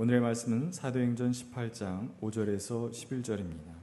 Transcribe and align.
오늘의 0.00 0.22
말씀은 0.22 0.72
사도행전 0.72 1.30
18장 1.30 2.18
5절에서 2.22 2.90
11절입니다. 2.90 3.74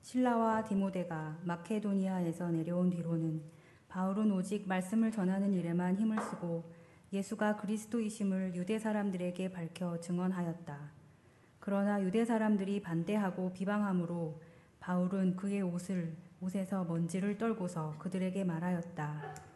신라와 0.00 0.64
디모데가 0.64 1.36
마케도니아에서 1.44 2.50
내려온 2.50 2.88
뒤로는 2.88 3.42
바울은 3.88 4.32
오직 4.32 4.66
말씀을 4.66 5.12
전하는 5.12 5.52
일에만 5.52 5.96
힘을 5.96 6.18
쓰고 6.22 6.64
예수가 7.12 7.56
그리스도이심을 7.56 8.54
유대 8.54 8.78
사람들에게 8.78 9.52
밝혀 9.52 10.00
증언하였다. 10.00 10.78
그러나 11.58 12.00
유대 12.00 12.24
사람들이 12.24 12.80
반대하고 12.80 13.52
비방함으로 13.52 14.40
바울은 14.80 15.36
그의 15.36 15.60
옷을 15.60 16.16
옷에서 16.40 16.84
먼지를 16.84 17.36
떨고서 17.36 17.96
그들에게 17.98 18.44
말하였다. 18.44 19.49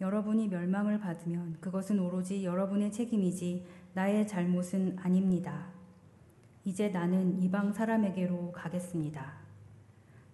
여러분이 0.00 0.48
멸망을 0.48 1.00
받으면 1.00 1.56
그것은 1.60 1.98
오로지 1.98 2.44
여러분의 2.44 2.92
책임이지 2.92 3.66
나의 3.94 4.28
잘못은 4.28 4.96
아닙니다. 5.00 5.66
이제 6.64 6.88
나는 6.88 7.40
이방 7.40 7.72
사람에게로 7.72 8.52
가겠습니다. 8.52 9.32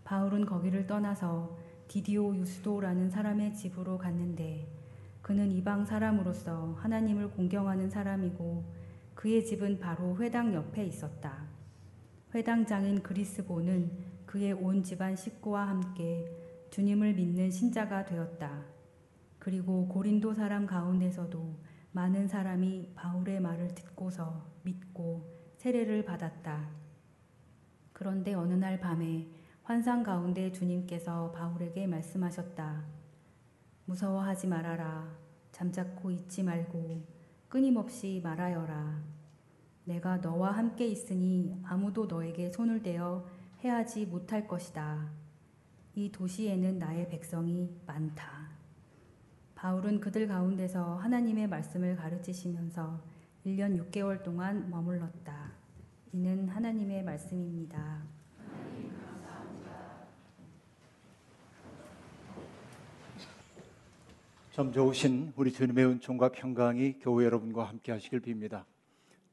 바울은 0.04 0.44
거기를 0.44 0.86
떠나서 0.86 1.56
디디오 1.88 2.34
유스도라는 2.36 3.08
사람의 3.08 3.54
집으로 3.54 3.96
갔는데 3.96 4.68
그는 5.22 5.50
이방 5.52 5.86
사람으로서 5.86 6.74
하나님을 6.78 7.30
공경하는 7.30 7.88
사람이고 7.88 8.64
그의 9.14 9.46
집은 9.46 9.78
바로 9.78 10.18
회당 10.18 10.52
옆에 10.52 10.84
있었다. 10.84 11.46
회당장인 12.34 13.02
그리스보는 13.02 13.90
그의 14.26 14.52
온 14.52 14.82
집안 14.82 15.16
식구와 15.16 15.68
함께 15.68 16.30
주님을 16.70 17.14
믿는 17.14 17.50
신자가 17.50 18.04
되었다. 18.04 18.73
그리고 19.44 19.86
고린도 19.88 20.32
사람 20.32 20.64
가운데서도 20.64 21.60
많은 21.92 22.28
사람이 22.28 22.92
바울의 22.94 23.40
말을 23.40 23.74
듣고서 23.74 24.42
믿고 24.62 25.22
세례를 25.58 26.06
받았다. 26.06 26.70
그런데 27.92 28.32
어느 28.32 28.54
날 28.54 28.80
밤에 28.80 29.28
환상 29.62 30.02
가운데 30.02 30.50
주님께서 30.50 31.30
바울에게 31.32 31.86
말씀하셨다. 31.86 32.86
무서워하지 33.84 34.46
말아라. 34.46 35.14
잠자코 35.52 36.10
있지 36.10 36.42
말고 36.42 37.06
끊임없이 37.50 38.22
말하여라. 38.24 39.02
내가 39.84 40.16
너와 40.16 40.52
함께 40.52 40.86
있으니 40.86 41.60
아무도 41.64 42.06
너에게 42.06 42.48
손을 42.48 42.82
대어 42.82 43.26
해하지 43.62 44.06
못할 44.06 44.48
것이다. 44.48 45.10
이 45.96 46.10
도시에는 46.10 46.78
나의 46.78 47.10
백성이 47.10 47.78
많다. 47.86 48.43
바울은 49.64 49.98
그들 49.98 50.28
가운데서 50.28 50.96
하나님의 50.96 51.48
말씀을 51.48 51.96
가르치시면서 51.96 53.00
1년 53.46 53.80
6개월 53.82 54.22
동안 54.22 54.68
머물렀다. 54.68 55.52
이는 56.12 56.46
하나님의 56.50 57.02
말씀입니다. 57.02 58.02
참 64.52 64.70
좋으신 64.70 65.32
우리 65.34 65.50
주님의 65.50 65.86
은총과 65.86 66.32
평강이 66.32 66.98
교회 66.98 67.24
여러분과 67.24 67.64
함께 67.64 67.90
하시길 67.90 68.20
빕니다. 68.20 68.66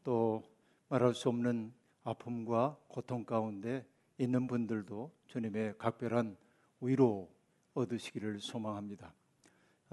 또 0.06 0.44
말할 0.88 1.14
수 1.14 1.28
없는 1.28 1.74
아픔과 2.06 2.78
고통 2.88 3.26
가운데 3.26 3.86
있는 4.18 4.48
분들도 4.48 5.12
주님의 5.28 5.78
각별한 5.78 6.38
위로 6.80 7.30
얻으시기를 7.74 8.40
소망합니다. 8.40 9.14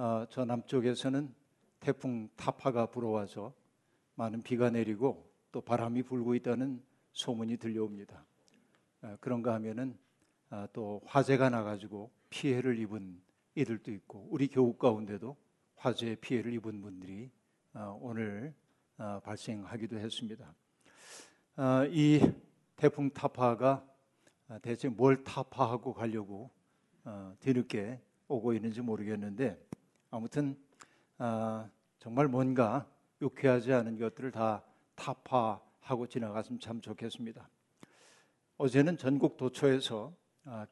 아, 0.01 0.25
저 0.31 0.45
남쪽에서는 0.45 1.35
태풍 1.81 2.29
타파가 2.37 2.87
불어와서 2.87 3.53
많은 4.15 4.45
비가 4.45 4.71
내리고 4.71 5.29
또 5.51 5.61
바람이 5.61 6.05
불고 6.05 6.37
있다는 6.37 6.81
소문이 7.11 7.57
들려옵니다. 7.57 8.25
아, 9.01 9.17
그런가 9.21 9.55
하면은 9.55 9.99
아, 10.51 10.69
또 10.73 11.01
화재가 11.05 11.51
나가지고 11.51 12.13
피해를 12.31 12.79
입은 12.79 13.21
이들도 13.57 13.91
있고 13.91 14.29
우리 14.31 14.47
교육 14.47 14.79
가운데도 14.79 15.37
화재의 15.75 16.15
피해를 16.21 16.53
입은 16.53 16.81
분들이 16.81 17.33
어, 17.75 17.99
오늘 18.01 18.55
어, 18.99 19.19
발생하기도 19.25 19.99
했습니다. 19.99 20.55
어, 21.57 21.85
이 21.91 22.21
태풍 22.77 23.11
타파가 23.11 23.85
대체 24.63 24.89
뭘 24.89 25.25
타파하고 25.25 25.93
가려고 25.93 26.51
뒤늦게 27.41 28.01
오고 28.29 28.53
있는지 28.53 28.81
모르겠는데 28.81 29.68
아무튼 30.11 30.57
정말 31.99 32.29
뭔가 32.29 32.89
유쾌하지 33.21 33.73
않은 33.73 33.99
것들을 33.99 34.31
다 34.31 34.63
타파하고 34.95 36.07
지나갔으면 36.07 36.61
참 36.61 36.81
좋겠습니다. 36.81 37.49
어제는 38.57 38.97
전국 38.97 39.37
도처에서 39.37 40.15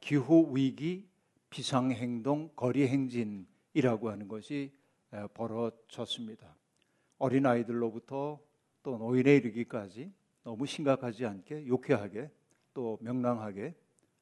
기후 0.00 0.56
위기 0.56 1.08
비상행동 1.50 2.50
거리 2.56 2.88
행진이라고 2.88 4.10
하는 4.10 4.28
것이 4.28 4.72
벌어졌습니다. 5.34 6.56
어린 7.18 7.46
아이들로부터 7.46 8.40
또 8.82 8.98
노인에 8.98 9.36
이르기까지 9.36 10.12
너무 10.42 10.66
심각하지 10.66 11.26
않게 11.26 11.66
유쾌하게 11.66 12.30
또 12.72 12.98
명랑하게 13.00 13.74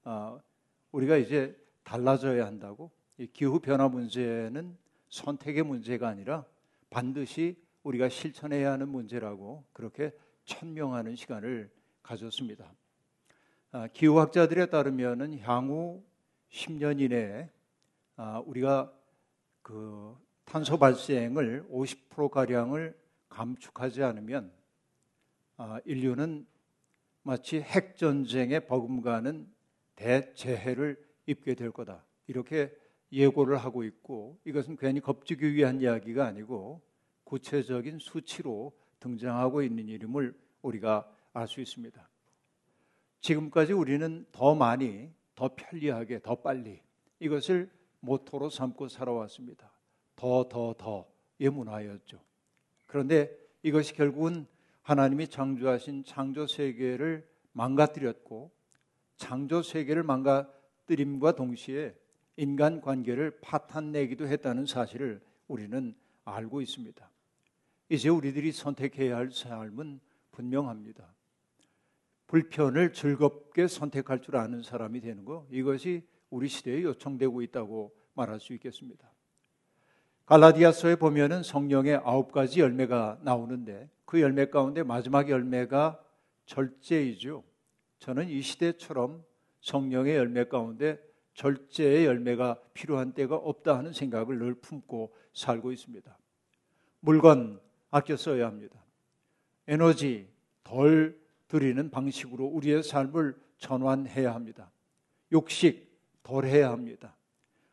아, 0.04 0.38
우리가 0.92 1.16
이제 1.16 1.58
달라져야 1.82 2.46
한다고 2.46 2.90
기후 3.32 3.60
변화 3.60 3.88
문제는 3.88 4.76
선택의 5.14 5.62
문제가 5.62 6.08
아니라 6.08 6.44
반드시 6.90 7.56
우리가 7.84 8.08
실천해야 8.08 8.72
하는 8.72 8.88
문제라고 8.88 9.64
그렇게 9.72 10.12
천명하는 10.44 11.14
시간을 11.14 11.70
가졌습니다. 12.02 12.72
아, 13.70 13.86
기후학자들에 13.88 14.66
따르면은 14.66 15.38
향후 15.38 16.02
10년 16.50 17.00
이내에 17.00 17.48
아, 18.16 18.42
우리가 18.44 18.92
그 19.62 20.16
탄소 20.44 20.78
발생을 20.78 21.68
50% 21.70 22.30
가량을 22.30 22.98
감축하지 23.28 24.02
않으면 24.02 24.52
아, 25.56 25.78
인류는 25.84 26.44
마치 27.22 27.60
핵 27.60 27.96
전쟁에 27.96 28.60
버금가는 28.60 29.48
대재해를 29.94 31.02
입게 31.26 31.54
될 31.54 31.70
거다. 31.70 32.04
이렇게 32.26 32.76
예고를 33.14 33.56
하고 33.56 33.84
있고 33.84 34.38
이것은 34.44 34.76
괜히 34.76 35.00
겁주기 35.00 35.54
위한 35.54 35.80
이야기가 35.80 36.26
아니고 36.26 36.82
구체적인 37.24 37.98
수치로 38.00 38.72
등장하고 39.00 39.62
있는 39.62 39.88
이름을 39.88 40.34
우리가 40.62 41.10
알 41.32 41.48
수 41.48 41.60
있습니다. 41.60 42.08
지금까지 43.20 43.72
우리는 43.72 44.26
더 44.32 44.54
많이 44.54 45.10
더 45.34 45.50
편리하게, 45.54 46.20
더 46.20 46.36
빨리 46.36 46.80
이것을 47.18 47.70
모토로 48.00 48.50
삼고 48.50 48.88
살아왔습니다. 48.88 49.72
더, 50.14 50.48
더, 50.48 50.74
더의 50.74 51.50
문화였죠. 51.50 52.20
그런데 52.86 53.36
이것이 53.62 53.94
결국은 53.94 54.46
하나님이 54.82 55.28
창조하신 55.28 56.04
창조 56.04 56.46
세계를 56.46 57.26
망가뜨렸고 57.52 58.52
창조 59.16 59.62
세계를 59.62 60.02
망가뜨림과 60.02 61.32
동시에 61.32 61.96
인간 62.36 62.80
관계를 62.80 63.38
파탄내기도 63.40 64.26
했다는 64.26 64.66
사실을 64.66 65.20
우리는 65.48 65.94
알고 66.24 66.60
있습니다. 66.60 67.10
이제 67.88 68.08
우리들이 68.08 68.52
선택해야 68.52 69.16
할 69.16 69.30
삶은 69.30 70.00
분명합니다. 70.32 71.14
불편을 72.26 72.92
즐겁게 72.92 73.68
선택할 73.68 74.22
줄 74.22 74.36
아는 74.36 74.62
사람이 74.62 75.00
되는 75.00 75.24
거 75.24 75.46
이것이 75.50 76.02
우리 76.30 76.48
시대에 76.48 76.82
요청되고 76.82 77.42
있다고 77.42 77.94
말할 78.14 78.40
수 78.40 78.52
있겠습니다. 78.54 79.08
갈라디아서에 80.26 80.96
보면은 80.96 81.42
성령의 81.42 81.96
아홉 82.02 82.32
가지 82.32 82.60
열매가 82.60 83.20
나오는데 83.22 83.90
그 84.06 84.20
열매 84.20 84.46
가운데 84.46 84.82
마지막 84.82 85.28
열매가 85.28 86.02
절제이죠. 86.46 87.44
저는 87.98 88.28
이 88.28 88.40
시대처럼 88.40 89.22
성령의 89.60 90.16
열매 90.16 90.44
가운데 90.44 90.98
절제의 91.34 92.06
열매가 92.06 92.58
필요한 92.72 93.12
때가 93.12 93.36
없다 93.36 93.76
하는 93.76 93.92
생각을 93.92 94.38
늘 94.38 94.54
품고 94.54 95.14
살고 95.32 95.72
있습니다. 95.72 96.16
물건 97.00 97.60
아껴 97.90 98.16
써야 98.16 98.46
합니다. 98.46 98.82
에너지 99.66 100.28
덜 100.62 101.18
드리는 101.48 101.90
방식으로 101.90 102.46
우리의 102.46 102.82
삶을 102.82 103.36
전환해야 103.58 104.34
합니다. 104.34 104.70
욕식 105.32 105.92
덜 106.22 106.46
해야 106.46 106.70
합니다. 106.70 107.16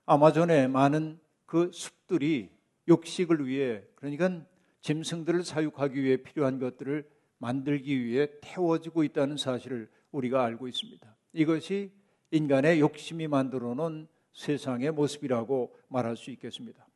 아마존에 0.06 0.68
많은 0.68 1.20
그 1.46 1.72
숲들이 1.72 2.50
욕식을 2.88 3.48
위해 3.48 3.84
그러니까 3.96 4.42
짐승들을 4.82 5.44
사육하기 5.44 6.04
위해 6.04 6.18
필요한 6.18 6.60
것들을 6.60 7.08
만들기 7.38 8.04
위해 8.04 8.28
태워지고 8.42 9.04
있다는 9.04 9.38
사실을 9.38 9.90
우리가 10.12 10.44
알고 10.44 10.68
있습니다. 10.68 11.16
이것이 11.34 11.92
인간의 12.32 12.80
욕심이 12.80 13.28
만들어 13.28 13.74
놓은 13.74 14.08
세상의 14.34 14.92
모습이라고 14.92 15.76
말할 15.90 16.16
수 16.16 16.32
있겠습니다. 16.32 16.88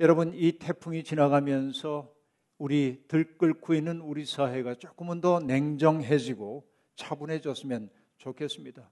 여러분, 0.00 0.32
이 0.34 0.58
태풍이 0.58 1.04
지나가면서 1.04 2.12
우리 2.58 3.04
들끓고 3.08 3.74
있는 3.74 4.00
우리 4.00 4.24
사회가 4.24 4.74
조금은 4.74 5.20
더 5.20 5.40
냉정해지고 5.40 6.64
차분해졌으면 6.96 7.90
좋겠습니다. 8.18 8.90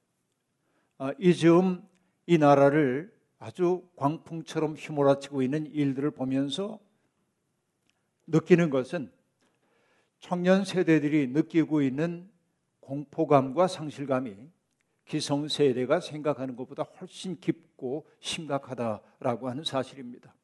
아, 0.99 1.13
이 1.19 1.35
즈음 1.35 1.83
이 2.27 2.39
나라를 2.39 3.13
아주 3.39 3.89
광풍처럼 3.97 4.75
휘몰아치고 4.75 5.43
있는 5.43 5.67
일들을 5.67 6.13
보면서 6.13 6.79
느끼는 8.27 8.71
것은 8.71 9.11
청년 10.21 10.65
세대들이 10.65 11.29
느끼고 11.29 11.83
있는 11.83 12.31
공포감과 12.81 13.67
상실감이 13.67 14.37
기성 15.05 15.49
세대가 15.49 16.01
생각하는 16.01 16.57
것보다 16.57 16.85
훨씬 17.01 17.39
깊고 17.41 18.07
심각하다라고 18.21 19.49
하는 19.49 19.65
사실입니다. 19.65 20.35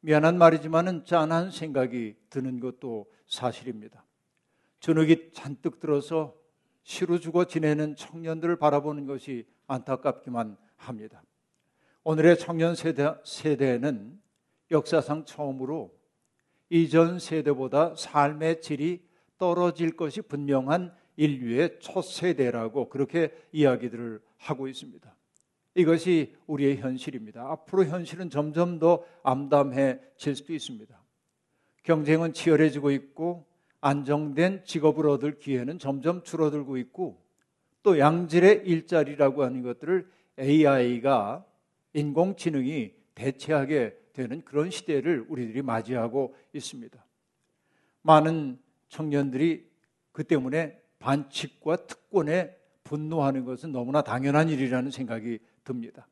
미안한 0.00 0.38
말이지만은 0.38 1.04
짠한 1.04 1.50
생각이 1.50 2.16
드는 2.30 2.60
것도 2.60 3.10
사실입니다. 3.26 4.04
저녁이 4.80 5.32
잔뜩 5.32 5.78
들어서 5.78 6.34
시루 6.82 7.20
죽어 7.20 7.44
지내는 7.44 7.94
청년들을 7.96 8.56
바라보는 8.56 9.06
것이 9.06 9.46
안타깝기만 9.68 10.56
합니다. 10.76 11.22
오늘의 12.04 12.38
청년 12.38 12.74
세대, 12.74 13.14
세대는 13.24 14.20
역사상 14.72 15.24
처음으로 15.24 15.94
이전 16.68 17.18
세대보다 17.18 17.94
삶의 17.94 18.60
질이 18.60 19.06
떨어질 19.38 19.96
것이 19.96 20.22
분명한 20.22 20.94
인류의 21.16 21.78
첫 21.80 22.02
세대라고 22.02 22.88
그렇게 22.88 23.32
이야기들을 23.52 24.20
하고 24.38 24.68
있습니다. 24.68 25.14
이것이 25.74 26.34
우리의 26.46 26.78
현실입니다. 26.78 27.42
앞으로 27.50 27.86
현실은 27.86 28.30
점점 28.30 28.78
더 28.78 29.04
암담해질 29.22 30.36
수도 30.36 30.52
있습니다. 30.52 31.02
경쟁은 31.82 32.32
치열해지고 32.32 32.90
있고 32.92 33.46
안정된 33.80 34.64
직업을 34.64 35.08
얻을 35.08 35.38
기회는 35.38 35.78
점점 35.78 36.22
줄어들고 36.22 36.76
있고 36.78 37.20
또 37.82 37.98
양질의 37.98 38.62
일자리라고 38.66 39.42
하는 39.42 39.62
것들을 39.62 40.08
AI가 40.38 41.44
인공지능이 41.94 42.92
대체하게 43.14 43.96
되는 44.12 44.42
그런 44.44 44.70
시대를 44.70 45.26
우리들이 45.28 45.62
맞이하고 45.62 46.34
있습니다. 46.52 47.04
많은 48.02 48.58
청년들이 48.88 49.68
그 50.12 50.22
때문에 50.22 50.81
반칙과 51.02 51.86
특권에 51.86 52.56
분노하는 52.84 53.44
것은 53.44 53.72
너무나 53.72 54.02
당연한 54.02 54.48
일이라는 54.48 54.90
생각이 54.90 55.40
듭니다. 55.64 56.06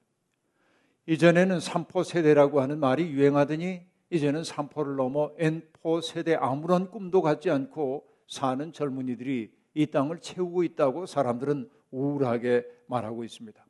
이전에는 1.06 1.60
삼포 1.60 2.02
세대라고 2.02 2.60
하는 2.60 2.78
말이 2.78 3.08
유행하더니 3.10 3.82
이제는 4.10 4.42
삼포를 4.42 4.96
넘어 4.96 5.32
N포 5.38 6.00
세대 6.00 6.34
아무런 6.34 6.90
꿈도 6.90 7.22
갖지 7.22 7.50
않고 7.50 8.04
사는 8.28 8.72
젊은이들이 8.72 9.52
이 9.75 9.87
땅을 9.87 10.20
채우고 10.20 10.64
있다고 10.64 11.06
사람들은 11.06 11.70
우울하게 11.93 12.66
말하고 12.86 13.25
있습니다. 13.25 13.64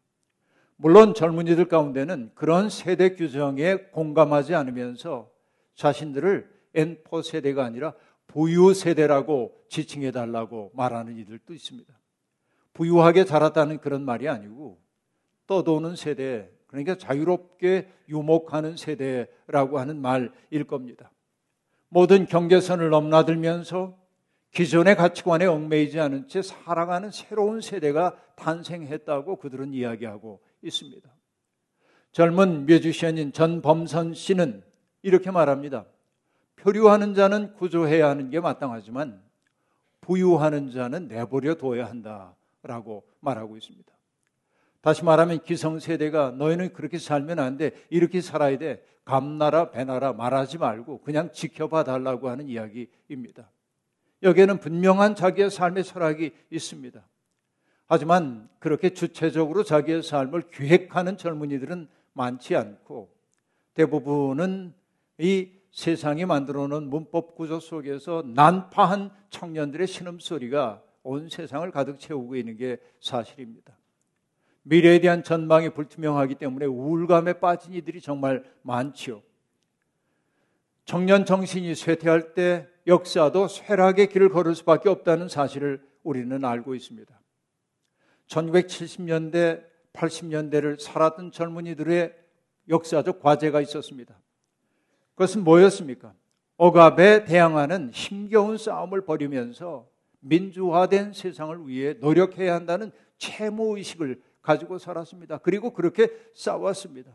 물론 0.77 1.13
젊은이들 1.13 1.67
가운데는 1.67 2.33
그런 2.35 2.71
세대 2.71 3.15
규정에 3.15 3.77
공감하지 3.93 4.55
않으면서 4.55 5.31
자신들을 5.75 6.51
N포 6.75 7.21
세대가 7.21 7.65
아니라 7.65 7.93
부유 8.31 8.75
세대라고 8.75 9.53
지칭해 9.69 10.13
달라고 10.13 10.71
말하는 10.75 11.19
이들도 11.19 11.53
있습니다. 11.53 11.93
부유하게 12.75 13.25
자랐다는 13.25 13.79
그런 13.79 14.05
말이 14.05 14.29
아니고 14.29 14.81
떠도는 15.49 15.97
세대, 15.97 16.49
그러니까 16.69 16.95
자유롭게 16.95 17.89
유목하는 18.09 18.77
세대라고 18.77 19.81
하는 19.81 20.01
말일 20.01 20.65
겁니다. 20.69 21.11
모든 21.89 22.25
경계선을 22.27 22.91
넘나들면서 22.91 23.99
기존의 24.53 24.95
가치관에 24.95 25.47
얽매이지 25.47 25.99
않은 25.99 26.29
채 26.29 26.41
살아가는 26.41 27.11
새로운 27.11 27.61
세대가 27.61 28.17
탄생했다고 28.37 29.37
그들은 29.37 29.75
이야기하고 29.75 30.41
있습니다. 30.63 31.11
젊은 32.13 32.67
뮤지션인 32.67 33.33
전범선 33.33 34.15
씨는 34.15 34.63
이렇게 35.03 35.33
말합니다. 35.33 35.85
표류하는 36.63 37.15
자는 37.15 37.55
구조해야 37.55 38.09
하는 38.09 38.31
게 38.31 38.41
마땅하지만 38.41 39.21
부유하는 40.01 40.71
자는 40.71 41.09
내버려 41.09 41.55
둬야 41.55 41.87
한다라고 41.87 43.05
말하고 43.21 43.57
있습니다. 43.57 43.91
다시 44.81 45.05
말하면 45.05 45.43
기성세대가 45.43 46.33
너희는 46.33 46.73
그렇게 46.73 46.99
살면 46.99 47.39
안 47.39 47.57
돼. 47.57 47.73
이렇게 47.91 48.21
살아야 48.21 48.57
돼. 48.57 48.85
감나라 49.05 49.71
배나라 49.71 50.13
말하지 50.13 50.59
말고 50.59 51.01
그냥 51.03 51.33
지켜봐 51.33 51.85
달라고 51.85 52.29
하는 52.29 52.49
이야기입니다. 52.49 53.51
여기에는 54.23 54.61
분명한 54.61 55.15
자기의 55.15 55.51
삶의 55.51 55.85
철학이 55.85 56.33
있습니다. 56.51 57.03
하지만 57.87 58.49
그렇게 58.59 58.91
주체적으로 58.91 59.65
자기의 59.65 60.03
삶을 60.03 60.51
기획하는 60.51 61.17
젊은이들은 61.17 61.89
많지 62.13 62.55
않고 62.55 63.11
대부분은 63.75 64.75
이 65.19 65.49
세상이 65.71 66.25
만들어 66.25 66.67
놓은 66.67 66.91
문법 66.91 67.35
구조 67.35 67.61
속에서 67.61 68.23
난파한 68.27 69.11
청년들의 69.31 69.87
신음소리가 69.87 70.83
온 71.03 71.29
세상을 71.29 71.71
가득 71.71 71.99
채우고 71.99 72.37
있는 72.37 72.57
게 72.57 72.79
사실입니다. 73.01 73.77
미래에 74.63 75.01
대한 75.01 75.23
전망이 75.23 75.71
불투명하기 75.71 76.35
때문에 76.37 76.67
우울감에 76.67 77.35
빠진 77.35 77.73
이들이 77.73 78.01
정말 78.01 78.45
많지요. 78.63 79.23
청년 80.85 81.25
정신이 81.25 81.75
쇠퇴할 81.75 82.35
때 82.35 82.69
역사도 82.87 83.49
쇠락의 83.49 84.09
길을 84.09 84.31
걸을 84.31 84.55
수밖에 84.55 84.89
없다는 84.89 85.29
사실을 85.29 85.83
우리는 86.03 86.45
알고 86.45 86.75
있습니다. 86.75 87.21
1970년대, 88.27 89.65
80년대를 89.93 90.81
살았던 90.81 91.33
젊은이들의 91.33 92.15
역사적 92.69 93.21
과제가 93.21 93.61
있었습니다. 93.61 94.19
그것은 95.15 95.45
뭐였습니까? 95.45 96.15
억압에 96.57 97.25
대항하는 97.25 97.91
힘겨운 97.91 98.59
싸움을 98.59 99.03
벌이면서 99.05 99.89
민주화된 100.21 101.13
세상을 101.13 101.67
위해 101.67 101.95
노력해야 101.95 102.55
한다는 102.55 102.93
채무 103.19 103.77
의식을 103.79 104.21
가지고 104.43 104.79
살았습니다. 104.79 105.39
그리고 105.39 105.73
그렇게 105.73 106.09
싸웠습니다. 106.35 107.11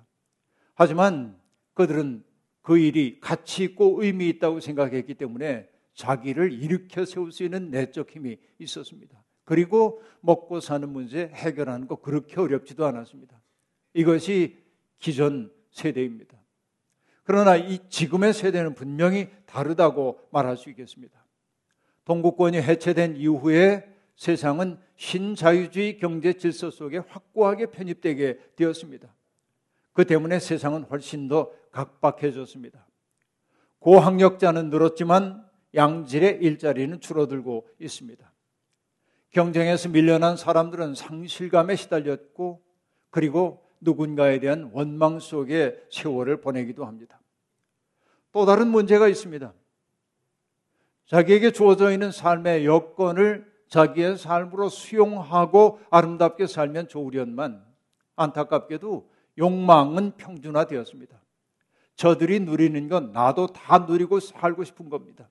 하지만 0.73 1.39
그들은 1.73 2.23
그 2.61 2.77
일이 2.77 3.19
가치 3.19 3.63
있고 3.63 4.01
의미 4.01 4.29
있다고 4.29 4.59
생각했기 4.59 5.13
때문에 5.13 5.69
자기를 5.93 6.51
일으켜 6.51 7.05
세울 7.05 7.31
수 7.31 7.43
있는 7.43 7.69
내적 7.69 8.09
힘이 8.09 8.39
있었습니다. 8.59 9.23
그리고 9.43 10.01
먹고 10.21 10.59
사는 10.59 10.89
문제 10.89 11.27
해결하는 11.33 11.87
거 11.87 11.97
그렇게 11.97 12.39
어렵지도 12.39 12.85
않았습니다. 12.85 13.39
이것이 13.93 14.57
기존 14.97 15.53
세대입니다. 15.69 16.34
그러나 17.25 17.57
이 17.57 17.79
지금의 17.89 18.33
세대는 18.33 18.75
분명히 18.75 19.29
다르다고 19.47 20.19
말할 20.31 20.57
수 20.57 20.69
있겠습니다. 20.69 21.25
동구권이 22.05 22.57
해체된 22.61 23.17
이후에 23.17 23.91
세상은 24.15 24.77
신자유주의 24.95 25.97
경제 25.97 26.33
질서 26.33 26.69
속에 26.69 26.99
확고하게 26.99 27.65
편입되게 27.67 28.39
되었습니다. 28.55 29.13
그 29.91 30.05
때문에 30.05 30.39
세상은 30.39 30.83
훨씬 30.83 31.27
더 31.27 31.51
각박해졌습니다. 31.71 32.85
고학력자는 33.79 34.69
늘었지만 34.69 35.45
양질의 35.73 36.39
일자리는 36.41 36.99
줄어들고 36.99 37.67
있습니다. 37.79 38.31
경쟁에서 39.31 39.89
밀려난 39.89 40.37
사람들은 40.37 40.93
상실감에 40.95 41.75
시달렸고 41.75 42.63
그리고 43.09 43.64
누군가에 43.85 44.39
대한 44.39 44.69
원망 44.73 45.19
속에 45.19 45.81
세월을 45.89 46.41
보내기도 46.41 46.85
합니다. 46.85 47.21
또 48.33 48.45
다른 48.45 48.67
문제가 48.67 49.07
있습니다. 49.07 49.53
자기에게 51.05 51.51
주어져 51.51 51.91
있는 51.91 52.11
삶의 52.11 52.65
여건을 52.65 53.49
자기의 53.69 54.17
삶으로 54.17 54.67
수용하고 54.69 55.79
아름답게 55.89 56.47
살면 56.47 56.89
좋으련만 56.89 57.63
안타깝게도 58.15 59.09
욕망은 59.37 60.17
평준화되었습니다. 60.17 61.21
저들이 61.95 62.41
누리는 62.41 62.89
건 62.89 63.11
나도 63.11 63.47
다 63.47 63.79
누리고 63.79 64.19
살고 64.19 64.63
싶은 64.63 64.89
겁니다. 64.89 65.29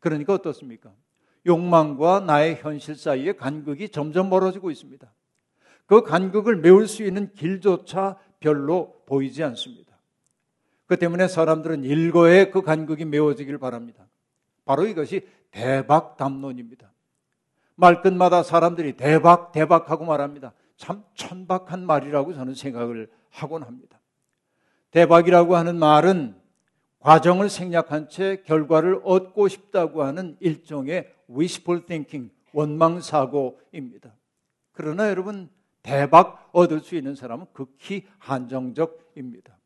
그러니까 0.00 0.34
어떻습니까? 0.34 0.92
욕망과 1.46 2.20
나의 2.20 2.56
현실 2.56 2.94
사이의 2.94 3.36
간극이 3.36 3.88
점점 3.88 4.28
멀어지고 4.28 4.70
있습니다. 4.70 5.10
그 5.88 6.02
간극을 6.02 6.56
메울 6.56 6.86
수 6.86 7.02
있는 7.02 7.32
길조차 7.32 8.18
별로 8.40 8.94
보이지 9.06 9.42
않습니다. 9.42 9.96
그 10.84 10.98
때문에 10.98 11.28
사람들은 11.28 11.82
일거에 11.82 12.50
그 12.50 12.60
간극이 12.60 13.06
메워지길 13.06 13.56
바랍니다. 13.56 14.06
바로 14.66 14.86
이것이 14.86 15.26
대박 15.50 16.18
담론입니다. 16.18 16.92
말끝마다 17.74 18.42
사람들이 18.42 18.98
대박, 18.98 19.50
대박 19.52 19.90
하고 19.90 20.04
말합니다. 20.04 20.52
참 20.76 21.04
천박한 21.14 21.86
말이라고 21.86 22.34
저는 22.34 22.54
생각을 22.54 23.10
하곤 23.30 23.62
합니다. 23.62 23.98
대박이라고 24.90 25.56
하는 25.56 25.78
말은 25.78 26.36
과정을 27.00 27.48
생략한 27.48 28.10
채 28.10 28.42
결과를 28.44 29.00
얻고 29.04 29.48
싶다고 29.48 30.02
하는 30.02 30.36
일종의 30.40 31.14
wishful 31.30 31.86
thinking, 31.86 32.30
원망 32.52 33.00
사고입니다. 33.00 34.14
그러나 34.72 35.08
여러분 35.08 35.48
대박 35.88 36.50
얻을 36.52 36.80
수 36.80 36.96
있는 36.96 37.14
사람은 37.14 37.46
극히 37.54 38.06
한정적입니다. 38.18 39.56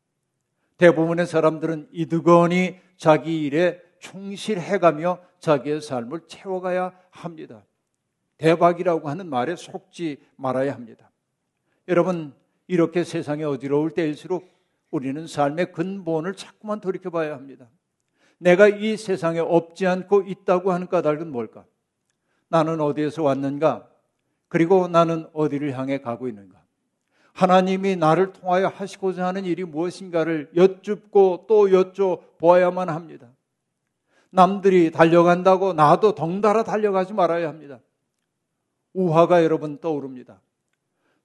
대부분의 0.77 1.27
사람들은 1.27 1.89
이득거니 1.91 2.79
자기 2.95 3.43
일에 3.43 3.81
충실해가며 3.99 5.19
자기의 5.39 5.81
삶을 5.81 6.21
채워가야 6.27 6.93
합니다. 7.09 7.65
대박이라고 8.37 9.09
하는 9.09 9.27
말에 9.27 9.57
속지 9.57 10.25
말아야 10.37 10.73
합니다. 10.73 11.11
여러분, 11.89 12.33
이렇게 12.67 13.03
세상에 13.03 13.43
어지러울 13.43 13.91
때일수록 13.91 14.49
우리는 14.91 15.27
삶의 15.27 15.73
근본을 15.73 16.35
자꾸만 16.35 16.79
돌이켜봐야 16.79 17.33
합니다. 17.35 17.67
내가 18.37 18.69
이 18.69 18.95
세상에 18.95 19.39
없지 19.39 19.87
않고 19.87 20.21
있다고 20.21 20.71
하는 20.71 20.87
까닭은 20.87 21.33
뭘까? 21.33 21.65
나는 22.47 22.79
어디에서 22.79 23.23
왔는가? 23.23 23.92
그리고 24.53 24.87
나는 24.87 25.25
어디를 25.33 25.75
향해 25.75 25.97
가고 25.97 26.27
있는가? 26.27 26.61
하나님이 27.33 27.95
나를 27.95 28.33
통하여 28.33 28.67
하시고자 28.67 29.25
하는 29.25 29.45
일이 29.45 29.63
무엇인가를 29.63 30.51
여쭙고 30.55 31.45
또 31.47 31.65
여쭤보아야만 31.69 32.85
합니다. 32.85 33.31
남들이 34.29 34.91
달려간다고 34.91 35.73
나도 35.73 36.13
덩달아 36.13 36.63
달려가지 36.65 37.13
말아야 37.13 37.47
합니다. 37.49 37.79
우화가 38.93 39.43
여러분 39.43 39.79
떠오릅니다. 39.79 40.39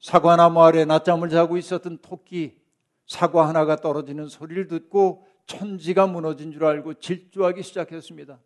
사과나무 0.01 0.63
아래 0.63 0.87
낮잠을 0.87 1.29
자고 1.29 1.59
있었던 1.59 1.99
토끼, 1.99 2.59
사과 3.07 3.47
하나가 3.47 3.77
떨어지는 3.77 4.29
소리를 4.29 4.69
듣고 4.69 5.27
천지가 5.45 6.07
무너진 6.07 6.51
줄 6.51 6.65
알고 6.65 6.95
질주하기 6.95 7.63
시작했습니다. 7.63 8.39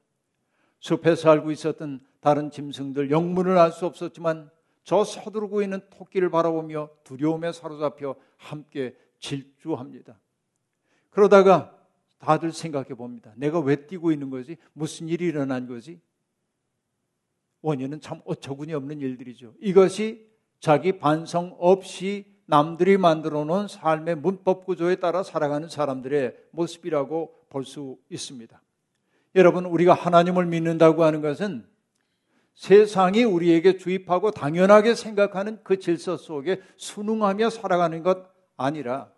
숲에 0.81 1.15
살고 1.15 1.53
있었던 1.53 2.01
다른 2.21 2.51
짐승들 2.51 3.13
영문을 3.13 3.59
알 3.59 3.71
수 3.71 3.87
없었지만 3.87 4.51
저 4.85 5.05
서두르고 5.05 5.63
있는 5.63 5.81
토끼를 5.91 6.31
바라보며 6.31 6.91
두려움에 7.05 7.53
사로잡혀 7.53 8.17
함께 8.37 8.97
질주합니다. 9.19 10.19
그러다가 11.11 11.79
다들 12.19 12.53
생각해 12.53 12.89
봅니다. 12.91 13.33
내가 13.37 13.61
왜 13.61 13.87
뛰고 13.87 14.13
있는 14.13 14.31
거지? 14.31 14.57
무슨 14.73 15.09
일이 15.09 15.27
일어난 15.27 15.67
거지? 15.67 16.01
원인은 17.63 18.01
참 18.01 18.21
어처구니 18.25 18.75
없는 18.75 19.01
일들이죠. 19.01 19.55
이것이 19.61 20.29
자기 20.59 20.99
반성 20.99 21.57
없이 21.59 22.33
남들이 22.47 22.97
만들어 22.97 23.45
놓은 23.45 23.69
삶의 23.69 24.17
문법 24.17 24.65
구조에 24.67 24.97
따라 24.97 25.23
살아가는 25.23 25.69
사람들의 25.69 26.37
모습이라고 26.51 27.47
볼 27.49 27.65
수 27.65 27.99
있습니다. 28.09 28.61
여러분, 29.35 29.65
우리가 29.65 29.95
하나님을 29.95 30.47
믿는다고 30.47 31.05
하는 31.05 31.21
것은 31.21 31.67
세상이 32.55 33.25
우리에게 33.25 33.77
주입하고 33.79 34.31
당연하게 34.31 34.95
생각하는 34.95 35.59
그 35.65 35.79
질서 35.79 36.17
속에 36.17 36.61
순응하며 36.77 37.51
살아가는 37.51 38.03
것 38.03 38.31
아니라 38.57 39.11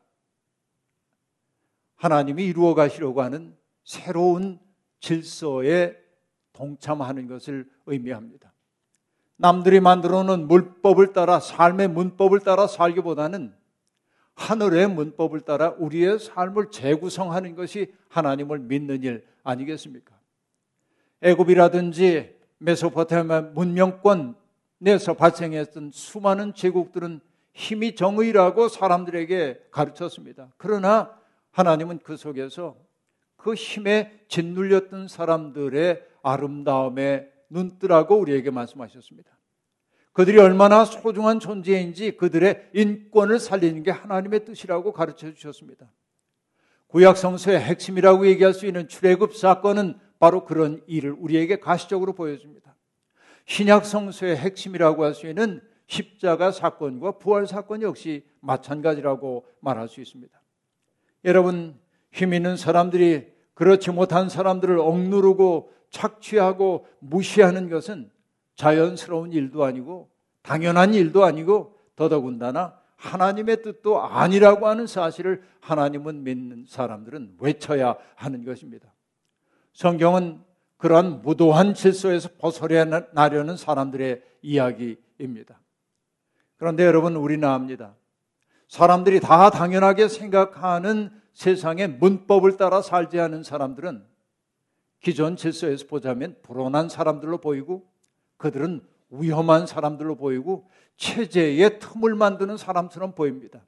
하나님이 1.96 2.44
이루어 2.44 2.74
가시려고 2.74 3.22
하는 3.22 3.56
새로운 3.82 4.60
질서에 5.00 5.96
동참하는 6.52 7.26
것을 7.26 7.68
의미합니다. 7.86 8.52
남들이 9.36 9.80
만들어 9.80 10.22
놓은 10.22 10.46
물법을 10.46 11.12
따라 11.12 11.40
삶의 11.40 11.88
문법을 11.88 12.40
따라 12.40 12.66
살기보다는 12.66 13.54
하늘의 14.34 14.88
문법을 14.88 15.42
따라 15.42 15.70
우리의 15.78 16.18
삶을 16.18 16.70
재구성하는 16.70 17.54
것이 17.54 17.92
하나님을 18.08 18.60
믿는 18.60 19.02
일 19.02 19.26
아니겠습니까? 19.42 20.14
애굽이라든지 21.22 22.36
메소포타미아 22.64 23.40
문명권 23.54 24.34
내에서 24.78 25.14
발생했던 25.14 25.90
수많은 25.92 26.54
제국들은 26.54 27.20
힘이 27.52 27.94
정의라고 27.94 28.68
사람들에게 28.68 29.66
가르쳤습니다. 29.70 30.52
그러나 30.56 31.14
하나님은 31.52 32.00
그 32.02 32.16
속에서 32.16 32.76
그 33.36 33.54
힘에 33.54 34.24
짓눌렸던 34.28 35.08
사람들의 35.08 36.02
아름다움에 36.22 37.28
눈뜨라고 37.50 38.16
우리에게 38.16 38.50
말씀하셨습니다. 38.50 39.30
그들이 40.12 40.38
얼마나 40.38 40.84
소중한 40.84 41.40
존재인지 41.40 42.16
그들의 42.16 42.70
인권을 42.72 43.38
살리는 43.38 43.82
게 43.82 43.90
하나님의 43.90 44.44
뜻이라고 44.44 44.92
가르쳐 44.92 45.32
주셨습니다. 45.32 45.90
구약 46.86 47.16
성서의 47.16 47.60
핵심이라고 47.60 48.26
얘기할 48.28 48.54
수 48.54 48.66
있는 48.66 48.88
출애굽 48.88 49.34
사건은 49.34 49.98
바로 50.24 50.46
그런 50.46 50.80
일을 50.86 51.14
우리에게 51.18 51.60
가시적으로 51.60 52.14
보여줍니다. 52.14 52.74
신약 53.44 53.84
성서의 53.84 54.38
핵심이라고 54.38 55.04
할 55.04 55.12
수 55.12 55.28
있는 55.28 55.60
십자가 55.86 56.50
사건과 56.50 57.18
부활 57.18 57.46
사건 57.46 57.82
역시 57.82 58.24
마찬가지라고 58.40 59.44
말할 59.60 59.86
수 59.86 60.00
있습니다. 60.00 60.40
여러분, 61.26 61.78
힘 62.10 62.32
있는 62.32 62.56
사람들이 62.56 63.34
그렇지 63.52 63.90
못한 63.90 64.30
사람들을 64.30 64.78
억누르고 64.78 65.70
착취하고 65.90 66.86
무시하는 67.00 67.68
것은 67.68 68.10
자연스러운 68.54 69.30
일도 69.30 69.62
아니고 69.62 70.08
당연한 70.40 70.94
일도 70.94 71.22
아니고 71.22 71.78
더더군다나 71.96 72.80
하나님의 72.96 73.60
뜻도 73.60 74.00
아니라고 74.00 74.68
하는 74.68 74.86
사실을 74.86 75.42
하나님은 75.60 76.24
믿는 76.24 76.64
사람들은 76.66 77.36
외쳐야 77.40 77.98
하는 78.14 78.42
것입니다. 78.46 78.93
성경은 79.74 80.40
그러한 80.78 81.22
무도한 81.22 81.74
질서에서 81.74 82.30
벗어나려는 82.38 83.56
사람들의 83.56 84.22
이야기입니다. 84.42 85.60
그런데 86.56 86.84
여러분 86.84 87.16
우리는 87.16 87.46
압니다. 87.46 87.94
사람들이 88.68 89.20
다 89.20 89.50
당연하게 89.50 90.08
생각하는 90.08 91.10
세상의 91.32 91.88
문법을 91.88 92.56
따라 92.56 92.80
살지 92.80 93.18
않은 93.20 93.42
사람들은 93.42 94.04
기존 95.00 95.36
질서에서 95.36 95.86
보자면 95.86 96.36
불온한 96.42 96.88
사람들로 96.88 97.38
보이고 97.38 97.86
그들은 98.36 98.82
위험한 99.10 99.66
사람들로 99.66 100.16
보이고 100.16 100.68
체제의 100.96 101.78
틈을 101.78 102.14
만드는 102.14 102.56
사람처럼 102.56 103.14
보입니다. 103.14 103.60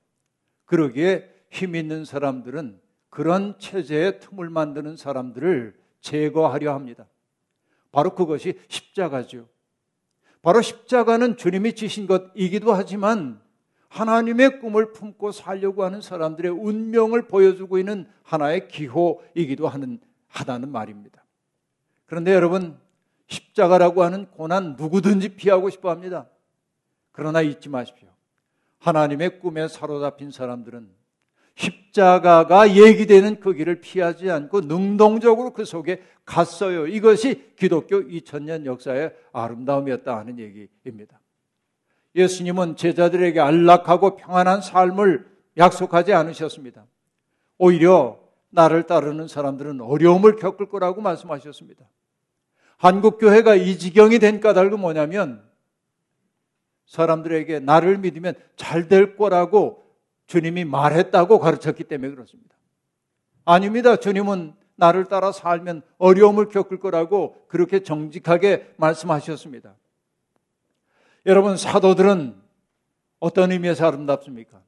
그러기에 0.65 1.29
힘 1.51 1.75
있는 1.75 2.05
사람들은 2.05 2.81
그런 3.11 3.59
체제의 3.59 4.21
틈을 4.21 4.51
만드는 4.51 4.97
사람들을 4.97 5.86
제거하려 6.07 6.73
합니다. 6.73 7.07
바로 7.91 8.15
그것이 8.15 8.61
십자가죠. 8.69 9.49
바로 10.41 10.63
십자가는 10.63 11.37
주님이 11.37 11.75
지신 11.75 12.07
것이기도 12.07 12.73
하지만 12.73 13.41
하나님의 13.89 14.61
꿈을 14.61 14.93
품고 14.93 15.33
살려고 15.33 15.83
하는 15.85 16.01
사람들의 16.01 16.53
운명을 16.53 17.27
보여주고 17.27 17.79
있는 17.79 18.09
하나의 18.23 18.69
기호이기도 18.69 19.67
하는 19.67 19.99
하다는 20.29 20.71
말입니다. 20.71 21.25
그런데 22.05 22.35
여러분 22.35 22.79
십자가라고 23.27 24.05
하는 24.05 24.27
고난 24.31 24.77
누구든지 24.77 25.31
피하고 25.31 25.71
싶어 25.71 25.91
합니다. 25.91 26.29
그러나 27.11 27.41
잊지 27.41 27.69
마십시오. 27.69 28.09
하나님의 28.79 29.41
꿈에 29.41 29.67
사로잡힌 29.67 30.31
사람들은 30.31 30.89
십자가가 31.57 32.77
얘기되는 32.77 33.41
그 33.41 33.55
길을 33.55 33.81
피하지 33.81 34.31
않고 34.31 34.63
능동적으로 34.63 35.53
그 35.53 35.65
속에 35.65 36.03
갔어요. 36.25 36.87
이것이 36.87 37.55
기독교 37.57 38.01
2000년 38.01 38.67
역사의 38.67 39.15
아름다움이었다 39.33 40.17
하는 40.17 40.39
얘기입니다. 40.39 41.19
예수님은 42.15 42.77
제자들에게 42.77 43.41
안락하고 43.41 44.17
평안한 44.17 44.61
삶을 44.61 45.27
약속하지 45.57 46.13
않으셨습니다. 46.13 46.87
오히려 47.59 48.21
나를 48.51 48.85
따르는 48.85 49.29
사람들은 49.29 49.81
어려움을 49.81 50.37
겪을 50.37 50.69
거라고 50.69 51.01
말씀하셨습니다. 51.01 51.85
한국 52.77 53.19
교회가 53.19 53.55
이 53.55 53.79
지경이 53.79 54.19
된 54.19 54.41
까닭은 54.41 54.79
뭐냐면 54.79 55.43
사람들에게 56.87 57.61
나를 57.61 57.99
믿으면 57.99 58.35
잘 58.57 58.89
될 58.89 59.17
거라고 59.17 59.86
주님이 60.27 60.65
말했다고 60.65 61.39
가르쳤기 61.39 61.85
때문에 61.85 62.15
그렇습니다. 62.15 62.57
아닙니다. 63.45 63.97
주님은 63.97 64.55
나를 64.77 65.07
따라 65.07 65.33
살면 65.33 65.83
어려움을 65.99 66.49
겪을 66.49 66.79
거라고 66.79 67.47
그렇게 67.49 67.81
정직하게 67.81 68.75
말씀하셨습니다. 68.77 69.75
여러분, 71.25 71.57
사도들은 71.57 72.37
어떤 73.19 73.53
의미에서 73.53 73.87
아름답습니까? 73.87 74.61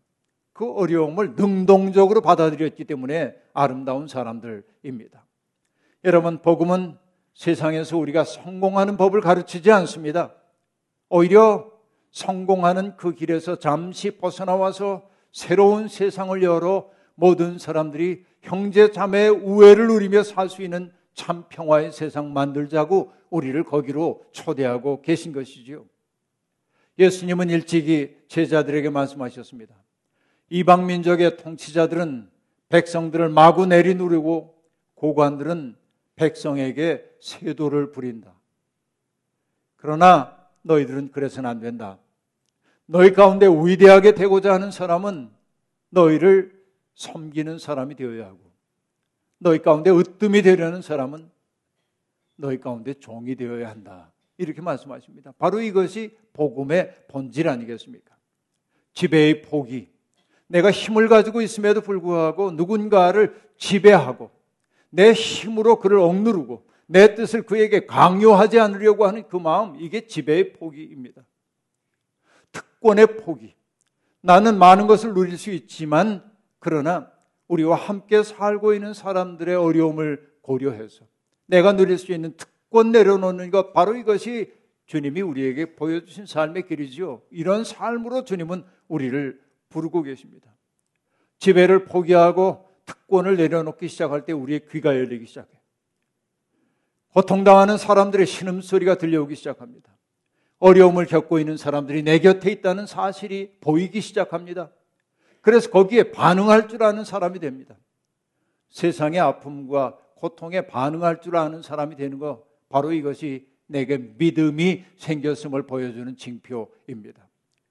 그 0.52 0.72
어려움을 0.72 1.34
능동적으로 1.36 2.20
받아들였기 2.20 2.84
때문에 2.84 3.36
아름다운 3.52 4.08
사람들입니다. 4.08 5.24
여러분, 6.04 6.40
복음은 6.40 6.98
세상에서 7.34 7.96
우리가 7.98 8.24
성공하는 8.24 8.96
법을 8.96 9.20
가르치지 9.20 9.70
않습니다. 9.70 10.34
오히려 11.08 11.70
성공하는 12.10 12.96
그 12.96 13.14
길에서 13.14 13.56
잠시 13.56 14.12
벗어나와서 14.12 15.08
새로운 15.32 15.88
세상을 15.88 16.42
열어 16.42 16.90
모든 17.14 17.58
사람들이 17.58 18.24
형제 18.42 18.90
자매의 18.90 19.30
우애를 19.30 19.88
누리며 19.88 20.22
살 20.22 20.48
수 20.48 20.62
있는 20.62 20.92
참 21.14 21.44
평화의 21.48 21.90
세상 21.92 22.32
만들자고 22.32 23.12
우리를 23.30 23.62
거기로 23.64 24.24
초대하고 24.32 25.02
계신 25.02 25.32
것이지요. 25.32 25.84
예수님은 26.98 27.50
일찍이 27.50 28.16
제자들에게 28.28 28.90
말씀하셨습니다. 28.90 29.74
이방 30.50 30.86
민족의 30.86 31.36
통치자들은 31.36 32.30
백성들을 32.68 33.28
마구 33.28 33.66
내리누르고 33.66 34.54
고관들은 34.94 35.76
백성에게 36.16 37.04
세도를 37.20 37.92
부린다. 37.92 38.34
그러나 39.76 40.36
너희들은 40.62 41.12
그래서는 41.12 41.48
안 41.48 41.60
된다. 41.60 41.98
너희 42.90 43.12
가운데 43.12 43.46
위대하게 43.46 44.14
되고자 44.14 44.54
하는 44.54 44.70
사람은 44.70 45.28
너희를 45.90 46.58
섬기는 46.94 47.58
사람이 47.58 47.94
되어야 47.96 48.26
하고 48.26 48.40
너희 49.36 49.58
가운데 49.58 49.90
으뜸이 49.90 50.40
되려는 50.40 50.80
사람은 50.80 51.30
너희 52.36 52.58
가운데 52.58 52.94
종이 52.94 53.36
되어야 53.36 53.68
한다. 53.68 54.10
이렇게 54.38 54.62
말씀하십니다. 54.62 55.32
바로 55.38 55.60
이것이 55.60 56.16
복음의 56.32 56.94
본질 57.08 57.48
아니겠습니까? 57.48 58.16
지배의 58.94 59.42
포기. 59.42 59.90
내가 60.46 60.70
힘을 60.70 61.08
가지고 61.08 61.42
있음에도 61.42 61.82
불구하고 61.82 62.52
누군가를 62.52 63.38
지배하고 63.58 64.30
내 64.88 65.12
힘으로 65.12 65.78
그를 65.78 65.98
억누르고 65.98 66.64
내 66.86 67.14
뜻을 67.14 67.42
그에게 67.42 67.84
강요하지 67.84 68.58
않으려고 68.58 69.06
하는 69.06 69.28
그 69.28 69.36
마음, 69.36 69.76
이게 69.78 70.06
지배의 70.06 70.54
포기입니다. 70.54 71.22
특권의 72.78 73.18
포기. 73.18 73.54
나는 74.20 74.58
많은 74.58 74.86
것을 74.86 75.14
누릴 75.14 75.38
수 75.38 75.50
있지만, 75.50 76.22
그러나 76.58 77.10
우리와 77.46 77.76
함께 77.76 78.22
살고 78.22 78.74
있는 78.74 78.94
사람들의 78.94 79.54
어려움을 79.54 80.28
고려해서 80.42 81.06
내가 81.46 81.72
누릴 81.72 81.98
수 81.98 82.12
있는 82.12 82.36
특권 82.36 82.92
내려놓는 82.92 83.50
것, 83.50 83.72
바로 83.72 83.94
이것이 83.94 84.52
주님이 84.86 85.20
우리에게 85.22 85.76
보여주신 85.76 86.26
삶의 86.26 86.66
길이지요. 86.66 87.22
이런 87.30 87.64
삶으로 87.64 88.24
주님은 88.24 88.64
우리를 88.88 89.40
부르고 89.68 90.02
계십니다. 90.02 90.54
지배를 91.38 91.84
포기하고 91.84 92.68
특권을 92.86 93.36
내려놓기 93.36 93.86
시작할 93.88 94.24
때 94.24 94.32
우리의 94.32 94.66
귀가 94.70 94.96
열리기 94.96 95.26
시작해요. 95.26 95.60
고통당하는 97.12 97.76
사람들의 97.76 98.26
신음소리가 98.26 98.96
들려오기 98.96 99.34
시작합니다. 99.34 99.96
어려움을 100.58 101.06
겪고 101.06 101.38
있는 101.38 101.56
사람들이 101.56 102.02
내 102.02 102.18
곁에 102.18 102.50
있다는 102.50 102.86
사실이 102.86 103.58
보이기 103.60 104.00
시작합니다. 104.00 104.70
그래서 105.40 105.70
거기에 105.70 106.10
반응할 106.10 106.68
줄 106.68 106.82
아는 106.82 107.04
사람이 107.04 107.38
됩니다. 107.38 107.76
세상의 108.70 109.20
아픔과 109.20 109.98
고통에 110.16 110.62
반응할 110.66 111.20
줄 111.20 111.36
아는 111.36 111.62
사람이 111.62 111.96
되는 111.96 112.18
것, 112.18 112.44
바로 112.68 112.92
이것이 112.92 113.46
내게 113.66 113.98
믿음이 113.98 114.84
생겼음을 114.96 115.66
보여주는 115.66 116.16
징표입니다. 116.16 117.28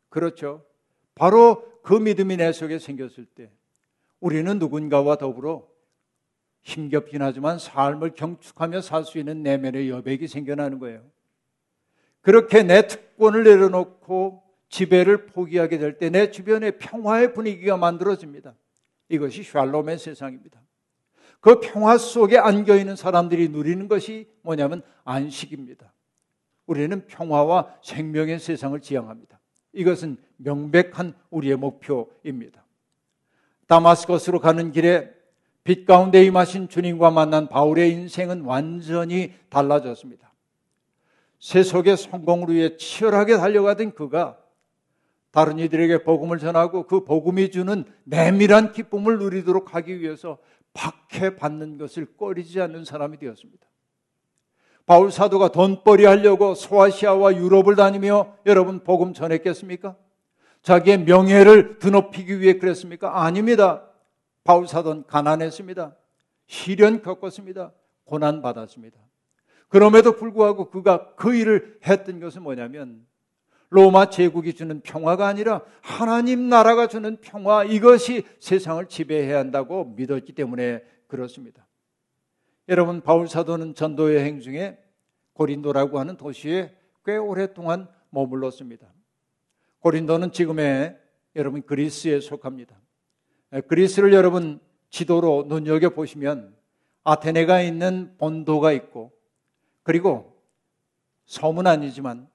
그렇죠. 0.10 0.64
바로 1.14 1.64
그 1.84 1.94
믿음이 1.94 2.38
내 2.38 2.52
속에 2.52 2.80
생겼을 2.80 3.26
때 3.26 3.52
우리는 4.20 4.58
누군가와 4.60 5.18
더불어 5.18 5.68
힘겹긴 6.62 7.22
하지만 7.22 7.60
삶을 7.60 8.14
경축하며 8.14 8.82
살 8.82 9.04
수 9.06 9.18
있는 9.20 9.44
내면의 9.44 9.90
여백이 9.90 10.28
생겨나는 10.28 10.80
거예요. 10.80 11.02
그렇게 12.28 12.62
내 12.62 12.86
특권을 12.86 13.46
내려놓고 13.46 14.44
지배를 14.68 15.28
포기하게 15.28 15.78
될 15.78 15.98
때 15.98 16.10
내 16.10 16.30
주변에 16.30 16.72
평화의 16.72 17.32
분위기가 17.32 17.78
만들어집니다. 17.78 18.54
이것이 19.08 19.44
샬롬의 19.44 19.98
세상입니다. 19.98 20.62
그 21.40 21.62
평화 21.62 21.98
속에 21.98 22.38
안겨 22.38 22.76
있는 22.76 22.98
사람들이 22.98 23.48
누리는 23.48 23.88
것이 23.88 24.28
뭐냐면 24.42 24.82
안식입니다. 25.06 25.94
우리는 26.66 27.08
평화와 27.08 27.78
생명의 27.82 28.40
세상을 28.40 28.78
지향합니다. 28.82 29.40
이것은 29.72 30.18
명백한 30.36 31.14
우리의 31.30 31.56
목표입니다. 31.56 32.66
다마스커스로 33.68 34.42
가는 34.42 34.74
길에 34.74 35.14
빛 35.64 35.86
가운데 35.86 36.26
임하신 36.26 36.68
주님과 36.68 37.10
만난 37.10 37.48
바울의 37.48 37.90
인생은 37.94 38.42
완전히 38.42 39.34
달라졌습니다. 39.48 40.27
세속의 41.40 41.98
성공을 41.98 42.54
위해 42.54 42.78
치열하게 42.78 43.38
달려가던 43.38 43.94
그가 43.94 44.38
다른 45.32 45.60
이들에게 45.60 46.04
복음을 46.04 46.40
전하고 46.40 46.88
그 46.88 47.04
복음이 47.04 47.52
주는 47.52 47.86
내밀한 48.06 48.72
기쁨을 48.72 49.20
누리도록 49.20 49.76
하기 49.76 50.00
위해서 50.00 50.40
박해받는 50.74 51.78
것을 51.78 52.18
꺼리지 52.18 52.62
않는 52.62 52.86
사람이 52.86 53.18
되었습니다. 53.18 53.68
바울 54.86 55.12
사도가 55.12 55.50
돈벌이 55.50 56.06
하려고 56.06 56.56
소아시아와 56.56 57.36
유럽을 57.36 57.76
다니며 57.76 58.36
여러분 58.46 58.80
복음 58.84 59.14
전했겠습니까? 59.14 59.96
자기의 60.62 61.00
명예를 61.04 61.80
드높이기 61.80 62.40
위해 62.40 62.58
그랬습니까? 62.58 63.24
아닙니다. 63.24 63.84
바울 64.44 64.68
사도는 64.68 65.06
가난했습니다. 65.06 65.96
시련 66.48 67.02
겪었습니다. 67.02 67.74
고난 68.06 68.42
받았습니다. 68.42 68.98
그럼에도 69.68 70.14
불구하고 70.16 70.70
그가 70.70 71.16
그 71.16 71.36
일을 71.36 71.80
했던 71.86 72.20
것은 72.20 72.42
뭐냐면 72.44 73.06
로마 73.70 74.10
제국이 74.10 74.54
주는 74.54 74.80
평화가 74.82 75.28
아니라 75.28 75.62
하나님 75.82 76.48
나라가 76.48 76.88
주는 76.88 77.18
평화 77.20 77.64
이것이 77.66 78.24
세상을 78.40 78.86
지배해야 78.88 79.40
한다고 79.40 79.94
믿었기 79.96 80.34
때문에 80.34 80.84
그렇습니다. 81.08 81.68
여러분 82.70 83.02
바울 83.02 83.28
사도는 83.28 83.76
전도 83.76 84.16
여행 84.16 84.40
중에 84.40 84.78
고린도라고 85.34 86.00
하는 86.00 86.18
도시에 86.18 86.76
꽤 87.06 87.18
오랫동안 87.18 87.88
머물렀습니다. 88.10 88.88
고린도는 89.80 90.32
지금의 90.32 90.98
여러분 91.36 91.62
그리스에 91.62 92.20
속합니다. 92.20 92.76
그리스를 93.68 94.14
여러분 94.14 94.60
지도로 94.90 95.46
눈여겨 95.48 95.90
보시면 95.90 96.56
아테네가 97.04 97.62
있는 97.62 98.16
본도가 98.18 98.72
있고 98.74 99.17
그리고 99.88 100.38
섬은 101.28 101.66
아니지만 101.66 102.30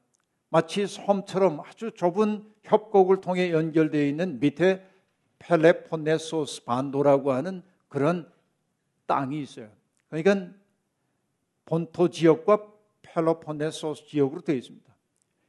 마치 0.49 0.87
섬처럼 0.87 1.61
아주 1.61 1.91
좁은 1.91 2.51
협곡을 2.63 3.21
통해 3.21 3.53
연결되어 3.53 4.07
있는 4.07 4.41
밑에 4.41 4.83
펠레폰네소스 5.39 6.65
반도라고 6.65 7.33
하는 7.33 7.63
그런 7.89 8.27
땅이 9.05 9.43
있어요. 9.43 9.69
그러니까 10.09 10.51
본토 11.67 12.09
지역과 12.09 12.73
펠로폰네소스 13.03 14.07
지역으로 14.07 14.41
되어 14.41 14.57
있습니다. 14.57 14.91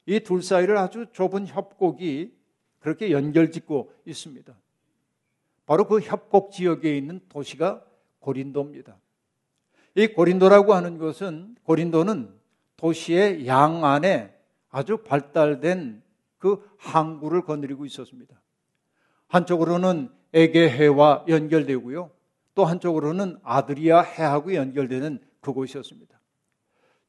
이 0.07 0.19
둘 0.19 0.43
사이를 0.43 0.75
아주 0.77 1.05
좁은 1.13 1.47
협곡이 1.47 2.35
그렇게 2.79 3.11
연결짓고 3.11 3.93
있습니다. 4.05 4.53
바로 5.65 5.87
그 5.87 6.01
협곡 6.01 6.51
지역에 6.51 6.97
있는 6.97 7.21
도시가 7.29 7.81
고린도입니다. 8.19 8.97
이 9.95 10.07
고린도라고 10.07 10.73
하는 10.73 10.97
것은 10.97 11.55
고린도는 11.63 12.33
도시의 12.77 13.47
양 13.47 13.85
안에 13.85 14.33
아주 14.69 14.97
발달된 14.97 16.01
그 16.39 16.67
항구를 16.77 17.43
거느리고 17.43 17.85
있었습니다. 17.85 18.41
한쪽으로는 19.27 20.09
에게해와 20.33 21.25
연결되고요. 21.27 22.11
또 22.55 22.65
한쪽으로는 22.65 23.37
아드리아 23.43 24.01
해하고 24.01 24.55
연결되는 24.55 25.19
그곳이었습니다. 25.41 26.19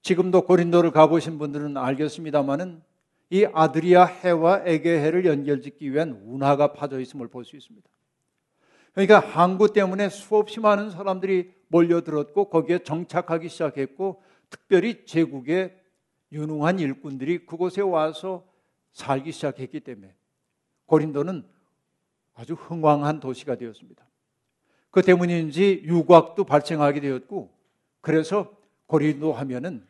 지금도 0.03 0.43
고린도를 0.43 0.91
가보신 0.91 1.39
분들은 1.39 1.77
알겠습니다만은 1.77 2.83
이 3.31 3.47
아드리아 3.53 4.05
해와 4.05 4.63
에게해를 4.65 5.25
연결짓기 5.25 5.91
위한 5.93 6.23
운하가 6.27 6.73
파져 6.75 7.01
있음을 7.01 7.29
볼 7.29 7.45
수 7.45 7.57
있습니다. 7.57 7.89
그러니까 8.95 9.19
항구 9.19 9.73
때문에 9.73 10.09
수없이 10.09 10.61
많은 10.61 10.91
사람들이 10.91 11.53
몰려들었고 11.69 12.49
거기에 12.49 12.79
정착하기 12.79 13.49
시작했고 13.49 14.23
특별히 14.49 15.05
제국의 15.05 15.77
유능한 16.31 16.79
일꾼들이 16.79 17.45
그곳에 17.47 17.81
와서 17.81 18.45
살기 18.93 19.33
시작했기 19.33 19.81
때문에 19.81 20.15
고린도는 20.87 21.45
아주 22.35 22.55
흥왕한 22.55 23.21
도시가 23.21 23.57
되었습니다. 23.57 24.05
그 24.91 25.03
때문인지 25.03 25.83
유곽도 25.85 26.45
발생하게 26.45 27.01
되었고 27.01 27.51
그래서 28.01 28.57
고린도 28.87 29.33
하면은 29.33 29.85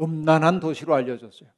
음란한 0.00 0.60
도시로 0.60 0.94
알려졌어요. 0.94 1.48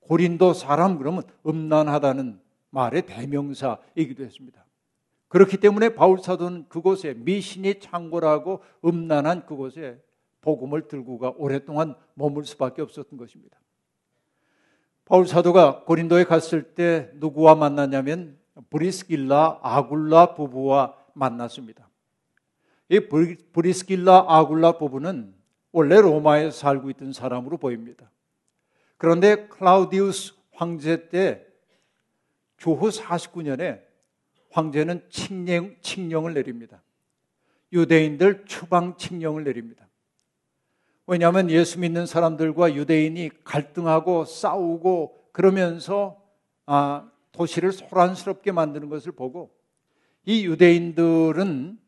고린도 0.00 0.54
사람 0.54 0.98
그러면 0.98 1.22
음란하다는 1.46 2.40
말의 2.70 3.06
대명사이기도 3.06 4.24
했습니다. 4.24 4.63
그렇기 5.28 5.56
때문에 5.56 5.90
바울 5.90 6.18
사도는 6.18 6.68
그곳에 6.68 7.14
미신이 7.14 7.80
창궐하고 7.80 8.62
음란한 8.84 9.46
그곳에 9.46 10.00
복음을 10.40 10.88
들고가 10.88 11.32
오랫동안 11.36 11.96
머물 12.14 12.44
수밖에 12.44 12.82
없었던 12.82 13.18
것입니다. 13.18 13.58
바울 15.04 15.26
사도가 15.26 15.84
고린도에 15.84 16.24
갔을 16.24 16.74
때 16.74 17.10
누구와 17.14 17.54
만났냐면 17.54 18.38
브리스길라 18.70 19.60
아굴라 19.62 20.34
부부와 20.34 20.96
만났습니다. 21.14 21.88
이 22.88 23.00
브리스길라 23.52 24.26
아굴라 24.28 24.78
부부는 24.78 25.34
원래 25.72 26.00
로마에 26.00 26.50
살고 26.50 26.90
있던 26.90 27.12
사람으로 27.12 27.56
보입니다. 27.56 28.10
그런데 28.96 29.48
클라우디우스 29.48 30.34
황제 30.52 31.08
때 31.08 31.44
조후 32.56 32.88
49년에 32.88 33.82
황제는 34.54 35.02
칙령, 35.10 35.74
칙령을 35.80 36.32
내립니다. 36.32 36.80
유대인들 37.72 38.44
추방 38.46 38.96
칙령을 38.96 39.42
내립니다. 39.42 39.88
왜냐하면 41.08 41.50
예수 41.50 41.80
믿는 41.80 42.06
사람들과 42.06 42.76
유대인이 42.76 43.30
갈등하고 43.42 44.24
싸우고 44.24 45.30
그러면서 45.32 46.22
아, 46.66 47.10
도시를 47.32 47.72
소란스럽게 47.72 48.52
만드는 48.52 48.88
것을 48.88 49.10
보고 49.10 49.50
이 50.24 50.46
유대인들은 50.46 51.78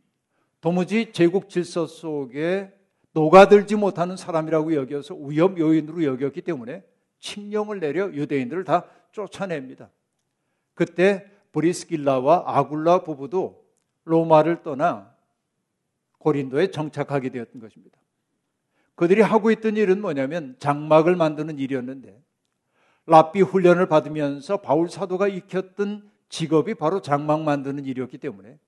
도무지 0.61 1.13
제국 1.13 1.49
질서 1.49 1.87
속에 1.87 2.73
녹아들지 3.13 3.77
못하는 3.77 4.17
사람이라고 4.17 4.75
여겨서 4.75 5.15
위험 5.15 5.57
요인으로 5.57 6.03
여겼기 6.03 6.43
때문에 6.43 6.83
칙령을 7.21 7.79
내려 7.79 8.13
유대인들을 8.13 8.65
다 8.65 8.87
쫓아냅니다. 9.13 9.89
그때 10.75 11.31
브리스길라와 11.57 12.45
아굴라 12.47 13.03
부부도 13.03 13.65
로마를 14.05 14.63
떠나 14.63 15.15
고린도에 16.19 16.71
정착하게 16.71 17.31
되었던 17.31 17.61
것입니다. 17.63 17.99
그들이 18.95 19.23
하고 19.23 19.51
있던 19.51 19.77
일은 19.77 20.03
뭐냐면 20.03 20.57
장막을 20.59 21.17
만드는 21.17 21.59
일이었는데 21.59 22.23
랍비 23.07 23.41
훈련을 23.41 23.87
받으면서 23.89 24.59
바울 24.59 24.91
사도가 24.91 25.29
익혔던 25.29 26.11
직업이 26.29 26.75
바로 26.75 27.01
장막 27.01 27.43
만드는 27.43 27.87
일이었기 27.87 28.19
때문에 28.19 28.59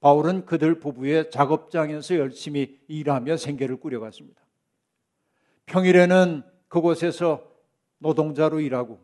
바울은 0.00 0.44
그들 0.44 0.80
부부의 0.80 1.30
작업장에서 1.30 2.16
열심히 2.16 2.80
일하며 2.88 3.36
생계를 3.36 3.76
꾸려갔습니다. 3.76 4.40
평일에는 5.66 6.42
그곳에서 6.68 7.48
노동자로 7.98 8.60
일하고 8.60 9.00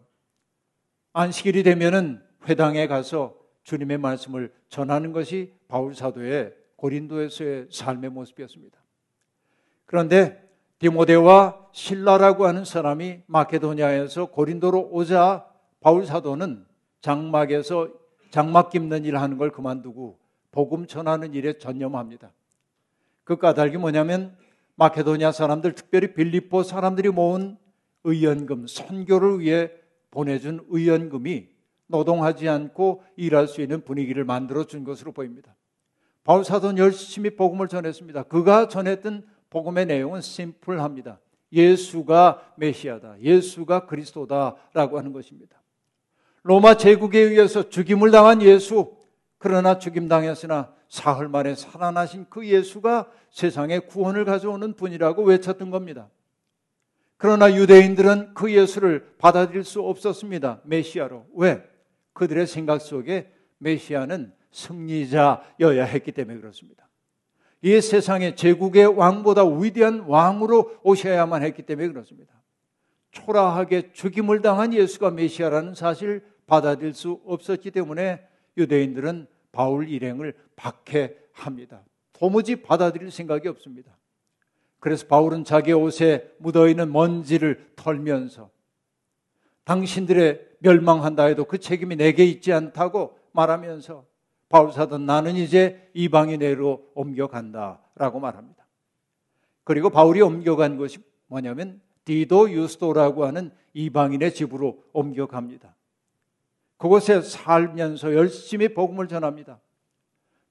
안식일이 1.13 1.63
되면은 1.63 2.24
회당에 2.49 2.87
가서 2.87 3.35
주님의 3.63 3.99
말씀을 3.99 4.53
전하는 4.69 5.13
것이 5.13 5.53
바울 5.69 5.95
사도의 5.95 6.55
고린도에서의 6.77 7.69
삶의 7.71 8.11
모습이었습니다. 8.11 8.79
그런데 9.87 10.43
디모데와 10.79 11.69
신라라고 11.73 12.47
하는 12.47 12.65
사람이 12.65 13.21
마케도니아에서 13.27 14.27
고린도로 14.27 14.91
오자 14.93 15.47
바울 15.81 16.05
사도는 16.05 16.67
장막에서 17.01 17.89
장막 18.31 18.71
깁는 18.71 19.05
일 19.05 19.17
하는 19.17 19.39
걸 19.39 19.51
그만두고 19.51 20.19
복음 20.51 20.87
전하는 20.87 21.35
일에 21.35 21.59
전념합니다. 21.59 22.33
그 23.25 23.37
까닭이 23.37 23.77
뭐냐면 23.79 24.37
마케도니아 24.77 25.33
사람들 25.33 25.73
특별히 25.73 26.15
빌립보 26.15 26.63
사람들이 26.63 27.11
모은 27.11 27.57
의연금 28.05 28.67
선교를 28.67 29.41
위해 29.41 29.71
보내준 30.11 30.65
의연금이 30.69 31.54
노동하지 31.87 32.49
않고 32.49 33.03
일할 33.17 33.49
수 33.49 33.61
있는 33.61 33.83
분위기를 33.83 34.25
만들어 34.25 34.65
준 34.65 34.85
것으로 34.85 35.13
보입니다. 35.13 35.55
바울 36.23 36.45
사도는 36.45 36.79
열심히 36.79 37.37
복음을 37.37 37.69
전했습니다. 37.69 38.25
그가 38.25 38.69
전했던 38.69 39.27
복음의 39.51 39.87
내용은 39.87 40.21
심플합니다. 40.21 41.21
예수가 41.53 42.55
메시아다. 42.57 43.21
예수가 43.21 43.87
그리스도다라고 43.87 44.99
하는 44.99 45.13
것입니다. 45.13 45.63
로마 46.43 46.77
제국에 46.77 47.21
의해서 47.21 47.69
죽임을 47.69 48.11
당한 48.11 48.43
예수, 48.43 48.97
그러나 49.39 49.79
죽임 49.79 50.09
당했으나 50.09 50.73
사흘 50.89 51.29
만에 51.29 51.55
살아나신 51.55 52.27
그 52.29 52.47
예수가 52.47 53.11
세상에 53.31 53.79
구원을 53.81 54.25
가져오는 54.25 54.75
분이라고 54.75 55.23
외쳤던 55.23 55.71
겁니다. 55.71 56.09
그러나 57.17 57.55
유대인들은 57.55 58.35
그 58.35 58.53
예수를 58.53 59.15
받아들일 59.19 59.65
수 59.65 59.81
없었습니다. 59.83 60.61
메시아로. 60.65 61.27
왜? 61.35 61.63
그들의 62.15 62.47
생각 62.47 62.81
속에 62.81 63.31
메시아는 63.59 64.33
승리자여야 64.51 65.85
했기 65.85 66.13
때문에 66.13 66.41
그렇습니다. 66.41 66.89
이 67.61 67.81
세상의 67.81 68.37
제국의 68.37 68.87
왕보다 68.87 69.45
위대한 69.45 70.01
왕으로 70.01 70.79
오셔야만 70.83 71.43
했기 71.43 71.63
때문에 71.63 71.89
그렇습니다. 71.89 72.33
초라하게 73.11 73.93
죽임을 73.93 74.43
당한 74.43 74.75
예수가 74.75 75.11
메시아라는 75.13 75.75
사실 75.75 76.23
받아들일 76.47 76.95
수 76.95 77.21
없었기 77.25 77.71
때문에 77.71 78.27
유대인들은 78.57 79.27
바울 79.51 79.89
일행을 79.89 80.35
박해합니다. 80.57 81.85
도무지 82.13 82.57
받아들일 82.57 83.11
생각이 83.11 83.49
없습니다. 83.49 83.97
그래서 84.79 85.07
바울은 85.07 85.45
자기 85.45 85.73
옷에 85.73 86.31
묻어있는 86.39 86.93
먼지를 86.93 87.73
털면서 87.77 88.51
당신들의 89.65 90.54
멸망한다 90.65 91.25
해도 91.25 91.45
그 91.45 91.59
책임이 91.59 91.97
내게 91.97 92.25
있지 92.25 92.53
않다고 92.53 93.19
말하면서 93.33 94.07
바울 94.49 94.73
사도는 94.73 95.05
나는 95.05 95.37
이제 95.37 95.91
이방인으로 95.93 96.91
옮겨간다 96.95 97.81
라고 97.97 98.19
말합니다. 98.19 98.67
그리고 99.63 99.91
바울이 99.91 100.23
옮겨간 100.23 100.79
곳이 100.79 100.99
뭐냐면 101.27 101.81
디도 102.05 102.51
유스도라고 102.51 103.27
하는 103.27 103.51
이방인의 103.75 104.35
집으로 104.35 104.83
옮겨갑니다. 104.93 105.75
그곳에 106.79 107.21
살면서 107.21 108.15
열심히 108.15 108.69
복음을 108.69 109.07
전합니다. 109.09 109.61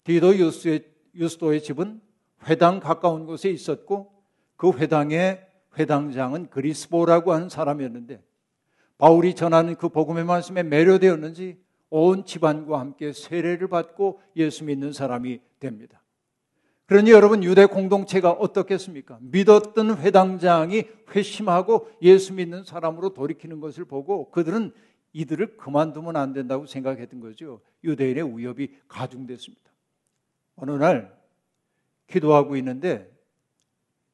디도 0.04 0.36
유스의, 0.36 0.86
유스도의 1.15 1.63
집은 1.63 2.02
회당 2.45 2.80
가까운 2.80 3.26
곳에 3.26 3.49
있었고 3.49 4.12
그 4.58 4.71
회당의 4.71 5.47
회당장은 5.78 6.49
그리스보라고 6.49 7.34
하는 7.34 7.49
사람이었는데 7.49 8.21
바울이 9.03 9.33
전하는 9.33 9.75
그 9.75 9.89
복음의 9.89 10.23
말씀에 10.23 10.63
매료되었는지 10.63 11.57
온 11.89 12.23
집안과 12.23 12.79
함께 12.79 13.11
세례를 13.11 13.67
받고 13.67 14.21
예수 14.37 14.63
믿는 14.63 14.93
사람이 14.93 15.41
됩니다. 15.59 16.01
그러니 16.85 17.11
여러분 17.11 17.43
유대 17.43 17.65
공동체가 17.65 18.31
어떻겠습니까? 18.31 19.17
믿었던 19.19 19.97
회당장이 19.97 20.85
회심하고 21.13 21.91
예수 22.01 22.33
믿는 22.33 22.63
사람으로 22.63 23.09
돌이키는 23.09 23.59
것을 23.59 23.83
보고 23.83 24.31
그들은 24.31 24.71
이들을 25.11 25.57
그만두면 25.57 26.15
안 26.15 26.31
된다고 26.31 26.65
생각했던 26.65 27.19
거죠. 27.19 27.59
유대인의 27.83 28.37
위협이 28.37 28.73
가중됐습니다. 28.87 29.69
어느 30.55 30.71
날 30.71 31.13
기도하고 32.07 32.55
있는데 32.55 33.11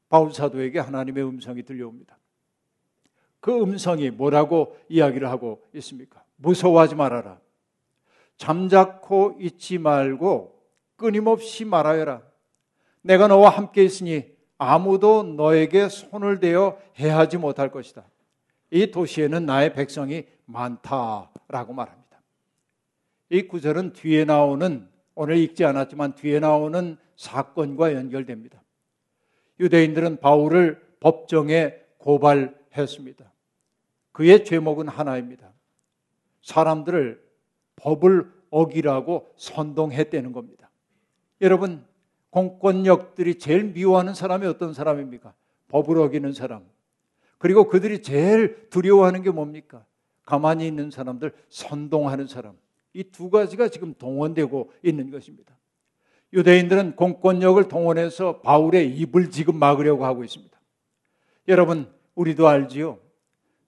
바울 0.09 0.33
사도에게 0.33 0.79
하나님의 0.79 1.23
음성이 1.25 1.61
들려옵니다. 1.61 2.18
그 3.39 3.61
음성이 3.61 4.09
뭐라고 4.09 4.77
이야기를 4.89 5.29
하고 5.29 5.61
있습니까? 5.73 6.23
무서워하지 6.35 6.95
말아라. 6.95 7.39
잠자코 8.37 9.37
있지 9.39 9.77
말고 9.77 10.59
끊임없이 10.95 11.65
말하여라. 11.65 12.21
내가 13.01 13.27
너와 13.27 13.49
함께 13.49 13.83
있으니 13.83 14.25
아무도 14.57 15.23
너에게 15.23 15.87
손을 15.87 16.39
대어 16.39 16.77
해하지 16.97 17.37
못할 17.37 17.71
것이다. 17.71 18.03
이 18.71 18.91
도시에는 18.91 19.45
나의 19.45 19.73
백성이 19.73 20.25
많다라고 20.45 21.73
말합니다. 21.73 22.21
이 23.29 23.43
구절은 23.43 23.93
뒤에 23.93 24.25
나오는 24.25 24.87
오늘 25.15 25.37
읽지 25.37 25.65
않았지만 25.65 26.15
뒤에 26.15 26.39
나오는 26.39 26.97
사건과 27.15 27.93
연결됩니다. 27.93 28.61
유대인들은 29.59 30.19
바울을 30.19 30.81
법정에 30.99 31.75
고발 31.97 32.58
했습니다. 32.81 33.31
그의 34.11 34.43
죄목은 34.45 34.87
하나입니다. 34.87 35.51
사람들을 36.41 37.23
법을 37.75 38.31
어기라고 38.49 39.31
선동했다는 39.37 40.31
겁니다. 40.31 40.69
여러분, 41.41 41.85
공권력들이 42.31 43.39
제일 43.39 43.63
미워하는 43.65 44.13
사람이 44.13 44.45
어떤 44.45 44.73
사람입니까? 44.73 45.33
법을 45.69 45.97
어기는 45.99 46.33
사람. 46.33 46.63
그리고 47.37 47.67
그들이 47.67 48.01
제일 48.01 48.69
두려워하는 48.69 49.21
게 49.21 49.29
뭡니까? 49.31 49.85
가만히 50.25 50.67
있는 50.67 50.91
사람들, 50.91 51.31
선동하는 51.49 52.27
사람. 52.27 52.57
이 52.93 53.03
두 53.03 53.29
가지가 53.29 53.69
지금 53.69 53.93
동원되고 53.93 54.73
있는 54.83 55.11
것입니다. 55.11 55.55
유대인들은 56.33 56.95
공권력을 56.95 57.67
동원해서 57.67 58.41
바울의 58.41 58.95
입을 58.97 59.31
지금 59.31 59.57
막으려고 59.57 60.05
하고 60.05 60.23
있습니다. 60.23 60.59
여러분, 61.47 61.91
우리도 62.19 62.49
알지요? 62.49 62.99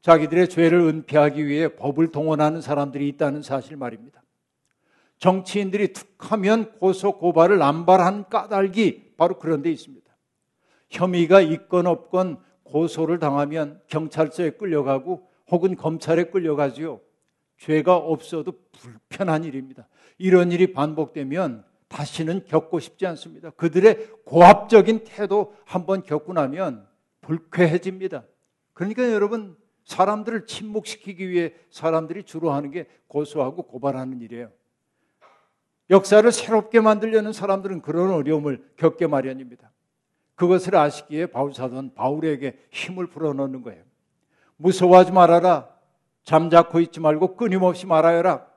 자기들의 0.01 0.49
죄를 0.49 0.79
은폐하기 0.81 1.47
위해 1.47 1.69
법을 1.69 2.11
동원하는 2.11 2.59
사람들이 2.59 3.07
있다는 3.07 3.43
사실 3.43 3.77
말입니다. 3.77 4.21
정치인들이 5.19 5.93
툭하면 5.93 6.73
고소 6.79 7.17
고발을 7.17 7.59
남발한 7.59 8.27
까닭이 8.27 9.13
바로 9.15 9.39
그런 9.39 9.61
데 9.61 9.71
있습니다. 9.71 10.11
혐의가 10.89 11.39
있건 11.39 11.87
없건 11.87 12.39
고소를 12.63 13.19
당하면 13.19 13.79
경찰서에 13.87 14.51
끌려가고 14.51 15.29
혹은 15.49 15.77
검찰에 15.77 16.25
끌려가지요. 16.25 16.99
죄가 17.57 17.95
없어도 17.95 18.53
불편한 18.71 19.45
일입니다. 19.45 19.87
이런 20.17 20.51
일이 20.51 20.73
반복되면 20.73 21.63
다시는 21.87 22.45
겪고 22.45 22.79
싶지 22.79 23.05
않습니다. 23.05 23.51
그들의 23.51 24.09
고압적인 24.25 25.05
태도 25.05 25.55
한번 25.63 26.03
겪고 26.03 26.33
나면 26.33 26.87
불쾌해집니다. 27.21 28.23
그러니까 28.82 29.12
여러분 29.12 29.56
사람들을 29.84 30.48
침묵시키기 30.48 31.30
위해 31.30 31.54
사람들이 31.70 32.24
주로 32.24 32.52
하는 32.52 32.72
게 32.72 32.88
고소하고 33.06 33.62
고발하는 33.67 34.22
일이에요. 34.22 34.52
역사를 35.91 36.32
새롭게 36.32 36.80
만들려는 36.80 37.32
사람들은 37.32 37.84
그런 37.84 38.12
어려움을 38.12 38.72
겪게 38.78 39.06
마련입니다. 39.06 39.72
그것을 40.34 40.76
아시기에 40.78 41.28
바울사도는 41.28 41.94
바울에게 41.94 42.58
힘을 42.72 43.06
불어넣는 43.06 43.62
거예요. 43.62 43.84
무서워하지 44.58 45.12
말아라. 45.12 45.70
잠자코 46.24 46.80
있지 46.80 47.00
말고 47.00 47.36
끊임없이 47.36 47.86
말하여라. 47.86 48.48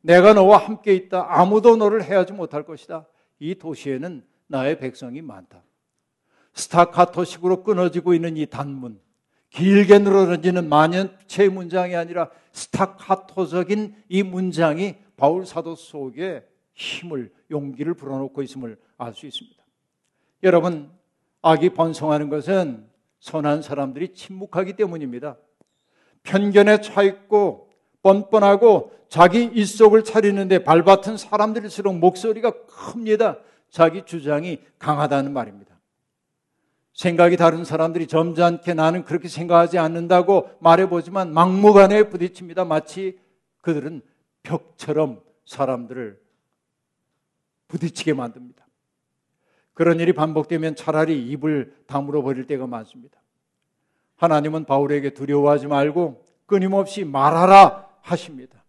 내가 0.00 0.32
너와 0.32 0.58
함께 0.58 0.94
있다. 0.94 1.26
아무도 1.28 1.74
너를 1.74 2.04
해하지 2.04 2.34
못할 2.34 2.62
것이다. 2.62 3.04
이 3.40 3.56
도시에는 3.56 4.24
나의 4.46 4.78
백성이 4.78 5.22
많다. 5.22 5.64
스타카토식으로 6.52 7.64
끊어지고 7.64 8.14
있는 8.14 8.36
이 8.36 8.46
단문, 8.46 9.00
길게 9.52 9.98
늘어지는 9.98 10.68
만연체 10.68 11.48
문장이 11.48 11.94
아니라 11.94 12.30
스타카토적인 12.52 13.94
이 14.08 14.22
문장이 14.22 14.96
바울 15.16 15.46
사도 15.46 15.74
속에 15.74 16.42
힘을 16.74 17.30
용기를 17.50 17.94
불어넣고 17.94 18.42
있음을 18.42 18.78
알 18.96 19.14
수 19.14 19.26
있습니다. 19.26 19.62
여러분 20.42 20.90
악이 21.42 21.70
번성하는 21.70 22.28
것은 22.28 22.86
선한 23.20 23.62
사람들이 23.62 24.14
침묵하기 24.14 24.74
때문입니다. 24.74 25.36
편견에 26.22 26.80
차 26.80 27.02
있고 27.02 27.68
뻔뻔하고 28.02 28.92
자기 29.08 29.44
일속을 29.44 30.02
차리는데 30.04 30.64
발받은 30.64 31.16
사람들일수록 31.16 31.98
목소리가 31.98 32.52
큽니다. 32.66 33.38
자기 33.68 34.04
주장이 34.04 34.60
강하다는 34.78 35.32
말입니다. 35.32 35.71
생각이 36.92 37.36
다른 37.36 37.64
사람들이 37.64 38.06
점잖게 38.06 38.74
나는 38.74 39.04
그렇게 39.04 39.28
생각하지 39.28 39.78
않는다고 39.78 40.50
말해보지만 40.60 41.32
막무가내에 41.32 42.04
부딪힙니다. 42.04 42.64
마치 42.64 43.18
그들은 43.60 44.02
벽처럼 44.42 45.22
사람들을 45.46 46.20
부딪히게 47.68 48.12
만듭니다. 48.12 48.66
그런 49.74 50.00
일이 50.00 50.12
반복되면 50.12 50.76
차라리 50.76 51.26
입을 51.30 51.74
다물어 51.86 52.22
버릴 52.22 52.46
때가 52.46 52.66
많습니다. 52.66 53.20
하나님은 54.16 54.66
바울에게 54.66 55.10
두려워하지 55.10 55.66
말고 55.68 56.24
끊임없이 56.46 57.04
말하라 57.04 57.88
하십니다. 58.02 58.62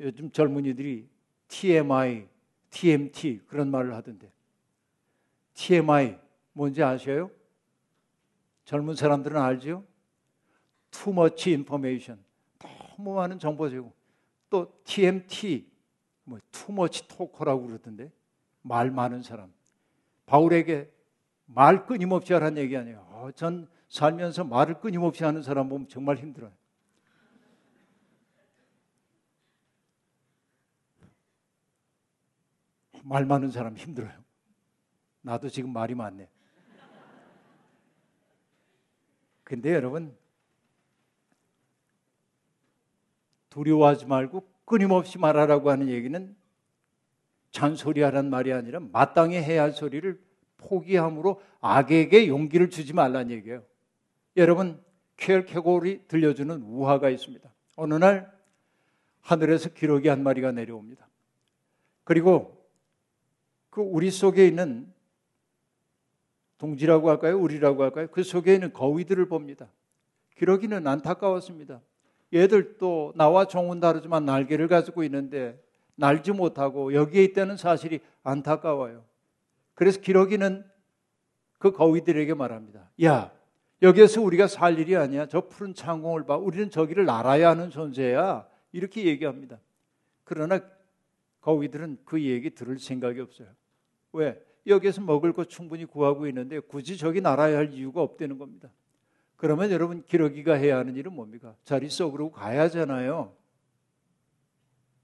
요즘 0.00 0.32
젊은이들이 0.32 1.08
TMI, 1.46 2.26
TMT 2.70 3.42
그런 3.46 3.70
말을 3.70 3.94
하던데 3.94 4.30
TMI 5.54 6.16
뭔지 6.52 6.82
아셔요? 6.82 7.30
젊은 8.64 8.94
사람들은 8.94 9.40
알죠? 9.40 9.84
Too 10.90 11.12
much 11.12 11.50
information. 11.50 12.22
너무 12.58 13.14
많은 13.14 13.38
정보 13.38 13.68
제공. 13.68 13.92
또 14.50 14.72
TMT, 14.84 15.70
뭐 16.24 16.38
too 16.50 16.72
much 16.74 17.08
talker라고 17.08 17.66
그러던데 17.66 18.12
말 18.60 18.90
많은 18.90 19.22
사람. 19.22 19.52
바울에게 20.26 20.90
말 21.46 21.86
끊임없이 21.86 22.32
하라는 22.32 22.62
얘기 22.62 22.76
아니에요. 22.76 22.98
어, 23.10 23.30
전 23.34 23.68
살면서 23.88 24.44
말을 24.44 24.80
끊임없이 24.80 25.24
하는 25.24 25.42
사람 25.42 25.68
보면 25.68 25.88
정말 25.88 26.16
힘들어요. 26.16 26.52
말 33.02 33.26
많은 33.26 33.50
사람 33.50 33.76
힘들어요. 33.76 34.12
나도 35.22 35.48
지금 35.48 35.72
말이 35.72 35.94
많네. 35.94 36.28
근데 39.52 39.74
여러분, 39.74 40.16
두려워하지 43.50 44.06
말고 44.06 44.48
끊임없이 44.64 45.18
말하라고 45.18 45.70
하는 45.70 45.90
얘기는 45.90 46.34
잔소리하란 47.50 48.30
말이 48.30 48.50
아니라 48.50 48.80
마땅히 48.80 49.36
해야 49.36 49.64
할 49.64 49.72
소리를 49.72 50.18
포기함으로 50.56 51.42
악에게 51.60 52.28
용기를 52.28 52.70
주지 52.70 52.94
말란 52.94 53.30
얘기예요. 53.30 53.62
여러분, 54.38 54.82
켈케골이 55.18 56.08
들려주는 56.08 56.62
우화가 56.62 57.10
있습니다. 57.10 57.52
어느 57.76 57.92
날 57.92 58.32
하늘에서 59.20 59.68
기러기 59.68 60.08
한 60.08 60.22
마리가 60.22 60.52
내려옵니다. 60.52 61.06
그리고 62.04 62.66
그 63.68 63.82
우리 63.82 64.10
속에 64.10 64.46
있는 64.46 64.90
동지라고 66.62 67.10
할까요? 67.10 67.40
우리라고 67.40 67.82
할까요? 67.82 68.06
그 68.12 68.22
속에 68.22 68.54
있는 68.54 68.72
거위들을 68.72 69.26
봅니다. 69.26 69.68
기러기는 70.36 70.86
안타까웠습니다. 70.86 71.80
얘들도 72.32 73.14
나와 73.16 73.46
종은 73.46 73.80
다르지만 73.80 74.24
날개를 74.24 74.68
가지고 74.68 75.02
있는데 75.02 75.60
날지 75.96 76.30
못하고 76.30 76.94
여기에 76.94 77.24
있다는 77.24 77.56
사실이 77.56 77.98
안타까워요. 78.22 79.04
그래서 79.74 80.00
기러기는 80.00 80.64
그 81.58 81.72
거위들에게 81.72 82.32
말합니다. 82.34 82.88
야, 83.02 83.32
여기에서 83.82 84.22
우리가 84.22 84.46
살 84.46 84.78
일이 84.78 84.96
아니야. 84.96 85.26
저 85.26 85.40
푸른 85.48 85.74
창공을 85.74 86.26
봐. 86.26 86.36
우리는 86.36 86.70
저기를 86.70 87.04
날아야 87.04 87.50
하는 87.50 87.70
존재야. 87.70 88.46
이렇게 88.70 89.04
얘기합니다. 89.06 89.58
그러나 90.22 90.60
거위들은 91.40 91.98
그 92.04 92.22
얘기 92.22 92.50
들을 92.50 92.78
생각이 92.78 93.18
없어요. 93.18 93.48
왜? 94.12 94.40
여기에서 94.66 95.00
먹을 95.00 95.32
거 95.32 95.44
충분히 95.44 95.84
구하고 95.84 96.26
있는데 96.28 96.60
굳이 96.60 96.96
저기 96.96 97.20
날아야 97.20 97.56
할 97.56 97.72
이유가 97.72 98.02
없다는 98.02 98.38
겁니다. 98.38 98.70
그러면 99.36 99.70
여러분 99.70 100.04
기러기가 100.04 100.54
해야 100.54 100.78
하는 100.78 100.94
일은 100.94 101.12
뭡니까? 101.12 101.56
자리 101.64 101.88
속으로 101.88 102.30
가야 102.30 102.62
하잖아요. 102.62 103.34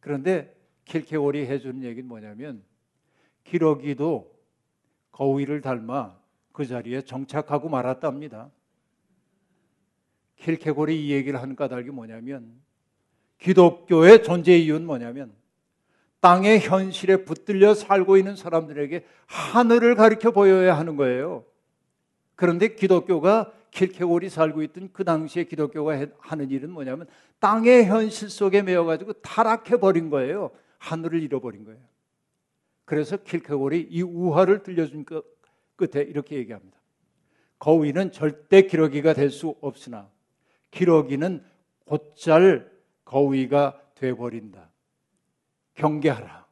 그런데 0.01 0.57
킬케월이 0.85 1.47
해주는 1.47 1.83
얘기는 1.83 2.09
뭐냐면 2.09 2.63
기러기도 3.43 4.33
거위를 5.11 5.61
닮아 5.61 6.17
그 6.53 6.67
자리에 6.67 7.03
정착하고 7.03 7.69
말았답니다. 7.69 8.51
킬케골이 10.37 11.07
이 11.07 11.11
얘기를 11.11 11.41
하는 11.41 11.57
까닭이 11.57 11.91
뭐냐면 11.91 12.61
기독교의 13.39 14.23
존재 14.23 14.57
이유는 14.57 14.87
뭐냐면 14.87 15.33
땅의 16.21 16.61
현실에 16.61 17.25
붙들려 17.25 17.75
살고 17.75 18.17
있는 18.17 18.37
사람들에게 18.37 19.05
하늘을 19.27 19.95
가리켜 19.95 20.31
보여야 20.33 20.77
하는 20.77 20.97
거예요. 20.97 21.45
그런데 22.35 22.75
기독교가 22.75 23.53
킬케골이 23.71 24.29
살고 24.31 24.63
있던 24.63 24.91
그 24.93 25.05
당시에 25.05 25.45
기독교가 25.45 26.07
하는 26.19 26.51
일은 26.51 26.71
뭐냐면 26.71 27.07
땅의 27.39 27.87
현실 27.87 28.31
속에 28.31 28.63
매여가지고 28.63 29.15
타락해 29.15 29.79
버린 29.79 30.11
거예요. 30.11 30.51
하늘을 30.79 31.23
잃어버린 31.23 31.65
거예요. 31.65 31.81
그래서 32.85 33.17
킬케골이 33.17 33.89
이 33.91 34.03
우화를 34.03 34.63
들려준 34.63 35.05
끝에 35.05 36.03
이렇게 36.03 36.37
얘기합니다. 36.37 36.79
거위는 37.59 38.13
절대 38.13 38.63
기러기가 38.63 39.13
될 39.13 39.31
수 39.31 39.57
없으나 39.61 40.09
기러기는 40.71 41.45
곧잘 41.85 42.71
거위가 43.05 43.81
돼버린다. 43.95 44.71
경계하라. 45.79 46.47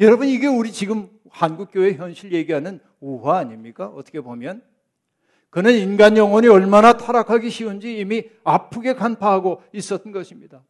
여러분 0.00 0.26
이게 0.26 0.46
우리 0.46 0.72
지금 0.72 1.08
한국 1.30 1.70
교회 1.70 1.92
현실 1.92 2.32
얘기하는 2.32 2.80
우화 3.00 3.38
아닙니까? 3.38 3.86
어떻게 3.94 4.20
보면 4.20 4.62
그는 5.50 5.74
인간 5.74 6.16
영혼이 6.16 6.48
얼마나 6.48 6.94
타락하기 6.94 7.48
쉬운지 7.50 7.98
이미 7.98 8.24
아프게 8.44 8.94
간파하고 8.94 9.62
있었던 9.72 10.12
것입니다. 10.12 10.62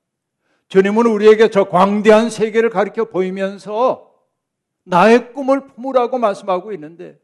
주님은 0.69 1.07
우리에게 1.07 1.51
저 1.51 1.65
광대한 1.65 2.29
세계를 2.31 2.71
가리켜 2.71 3.07
보이면서 3.07 4.13
나의 4.85 5.33
꿈을 5.33 5.67
품으라고 5.67 6.19
말씀하고 6.19 6.73
있는데 6.73 7.19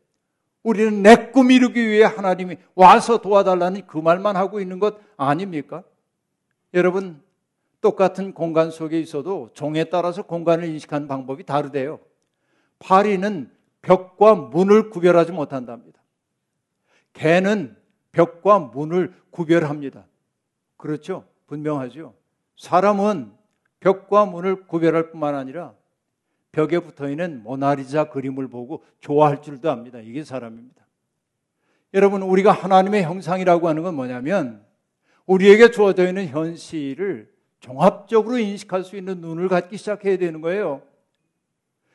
우리는 0.63 1.03
내 1.03 1.33
꿈 1.33 1.51
이루기 1.51 1.87
위해 1.89 2.05
하나님이 2.05 2.57
와서 2.75 3.19
도와달라는 3.19 3.87
그 3.87 3.99
말만 3.99 4.37
하고 4.37 4.61
있는 4.61 4.79
것 4.79 4.97
아닙니까? 5.17 5.83
여러분, 6.75 7.21
똑같은 7.83 8.33
공간 8.33 8.71
속에 8.71 8.99
있어도 9.01 9.51
종에 9.53 9.85
따라서 9.85 10.23
공간을 10.23 10.65
인식하는 10.69 11.09
방법이 11.09 11.45
다르대요. 11.45 12.01
파리는 12.79 13.51
벽과 13.83 14.37
문을 14.37 14.89
구별하지 14.89 15.33
못한답니다. 15.33 16.01
개는 17.13 17.77
벽과 18.13 18.61
문을 18.61 19.13
구별합니다. 19.31 20.07
그렇죠? 20.77 21.25
분명하죠? 21.49 22.15
사람은 22.57 23.33
벽과 23.81 24.27
문을 24.27 24.67
구별할 24.67 25.11
뿐만 25.11 25.35
아니라 25.35 25.75
벽에 26.53 26.79
붙어 26.79 27.11
있는 27.11 27.43
모나리자 27.43 28.11
그림을 28.11 28.49
보고 28.49 28.85
좋아할 29.01 29.43
줄도 29.43 29.71
압니다. 29.71 29.99
이게 29.99 30.23
사람입니다. 30.23 30.87
여러분, 31.95 32.23
우리가 32.23 32.53
하나님의 32.53 33.03
형상이라고 33.03 33.69
하는 33.69 33.83
건 33.83 33.97
뭐냐면 33.97 34.65
우리에게 35.27 35.73
주어져 35.73 36.07
있는 36.07 36.29
현실을 36.29 37.32
종합적으로 37.63 38.39
인식할 38.39 38.83
수 38.83 38.97
있는 38.97 39.21
눈을 39.21 39.49
갖기 39.49 39.77
시작해야 39.77 40.19
되는 40.19 40.41
거예요. 40.41 40.83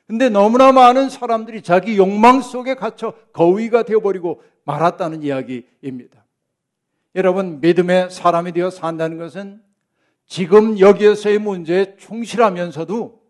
근데 0.08 0.30
너무나 0.30 0.72
많은 0.72 1.10
사람들이 1.10 1.62
자기 1.62 1.98
욕망 1.98 2.42
속에 2.42 2.76
갇혀 2.76 3.12
거위가 3.34 3.84
되어버리고 3.84 4.42
말았다는 4.64 5.22
이야기입니다. 5.24 6.24
여러분, 7.16 7.60
믿음의 7.60 8.10
사람이 8.10 8.54
되어 8.54 8.70
산다는 8.70 9.18
것은 9.18 9.62
지금 10.26 10.80
여기에서의 10.80 11.40
문제에 11.40 11.98
충실하면서도 11.98 13.22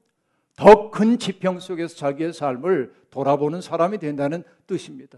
더 0.55 0.91
큰 0.91 1.19
지평 1.19 1.59
속에서 1.59 1.95
자기의 1.95 2.33
삶을 2.33 2.93
돌아보는 3.09 3.61
사람이 3.61 3.97
된다는 3.97 4.43
뜻입니다. 4.67 5.17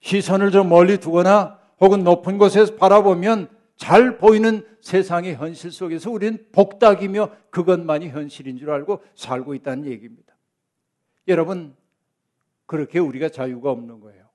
시선을 0.00 0.52
좀 0.52 0.68
멀리 0.68 0.98
두거나 0.98 1.58
혹은 1.80 2.04
높은 2.04 2.38
곳에서 2.38 2.76
바라보면 2.76 3.48
잘 3.80 4.18
보이는 4.18 4.62
세상의 4.82 5.36
현실 5.36 5.72
속에서 5.72 6.10
우리는 6.10 6.46
복닥이며 6.52 7.30
그것만이 7.48 8.10
현실인 8.10 8.58
줄 8.58 8.70
알고 8.70 9.02
살고 9.14 9.54
있다는 9.54 9.86
얘기입니다. 9.86 10.36
여러분, 11.28 11.74
그렇게 12.66 12.98
우리가 12.98 13.30
자유가 13.30 13.70
없는 13.70 14.00
거예요. 14.00 14.28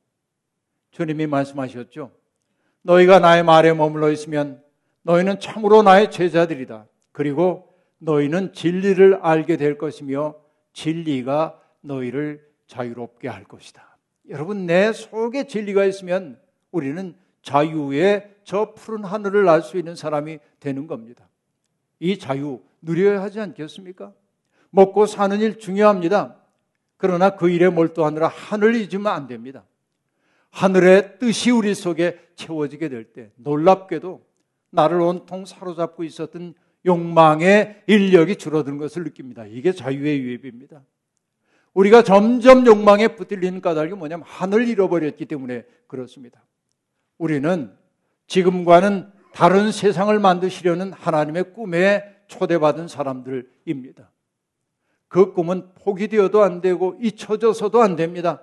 주님이 0.89 1.27
말씀하셨죠. 1.27 2.11
너희가 2.81 3.19
나의 3.19 3.43
말에 3.43 3.71
머물러 3.73 4.09
있으면 4.09 4.63
너희는 5.03 5.39
참으로 5.39 5.83
나의 5.83 6.09
제자들이다. 6.09 6.87
그리고 7.11 7.71
너희는 7.99 8.51
진리를 8.51 9.19
알게 9.21 9.57
될 9.57 9.77
것이며 9.77 10.33
진리가 10.73 11.61
너희를 11.81 12.43
자유롭게 12.65 13.27
할 13.27 13.43
것이다. 13.43 13.99
여러분, 14.27 14.65
내 14.65 14.91
속에 14.91 15.45
진리가 15.45 15.85
있으면 15.85 16.39
우리는 16.71 17.15
자유의 17.45 18.35
저 18.43 18.73
푸른 18.73 19.03
하늘을 19.03 19.45
날 19.45 19.61
수 19.61 19.77
있는 19.77 19.95
사람이 19.95 20.39
되는 20.59 20.87
겁니다. 20.87 21.27
이 21.99 22.17
자유 22.17 22.59
누려야 22.81 23.21
하지 23.21 23.39
않겠습니까? 23.39 24.13
먹고 24.71 25.05
사는 25.05 25.39
일 25.39 25.59
중요합니다. 25.59 26.35
그러나 26.97 27.35
그 27.35 27.49
일에 27.49 27.69
몰두하느라 27.69 28.27
하늘 28.27 28.75
잊으면 28.75 29.07
안 29.07 29.27
됩니다. 29.27 29.63
하늘의 30.49 31.19
뜻이 31.19 31.51
우리 31.51 31.75
속에 31.75 32.19
채워지게 32.35 32.89
될 32.89 33.13
때 33.13 33.31
놀랍게도 33.35 34.25
나를 34.71 34.99
온통 35.01 35.45
사로잡고 35.45 36.03
있었던 36.03 36.55
욕망의 36.85 37.83
인력이 37.87 38.37
줄어드는 38.37 38.77
것을 38.77 39.03
느낍니다. 39.03 39.45
이게 39.45 39.71
자유의 39.71 40.19
유입입니다. 40.19 40.83
우리가 41.73 42.03
점점 42.03 42.65
욕망에 42.65 43.09
붙들리는 43.09 43.61
까닭이 43.61 43.91
뭐냐면 43.93 44.25
하늘 44.27 44.67
잃어버렸기 44.67 45.25
때문에 45.25 45.63
그렇습니다. 45.87 46.43
우리는 47.17 47.75
지금과는 48.27 49.11
다른 49.33 49.71
세상을 49.71 50.17
만드시려는 50.19 50.93
하나님의 50.93 51.53
꿈에 51.53 52.03
초대받은 52.27 52.87
사람들입니다. 52.87 54.09
그 55.07 55.33
꿈은 55.33 55.69
포기되어도 55.75 56.41
안 56.41 56.61
되고 56.61 56.97
잊혀져서도 57.01 57.81
안 57.81 57.95
됩니다. 57.95 58.41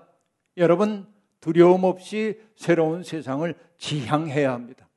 여러분, 0.56 1.06
두려움 1.40 1.84
없이 1.84 2.38
새로운 2.56 3.02
세상을 3.02 3.54
지향해야 3.78 4.52
합니다. 4.52 4.88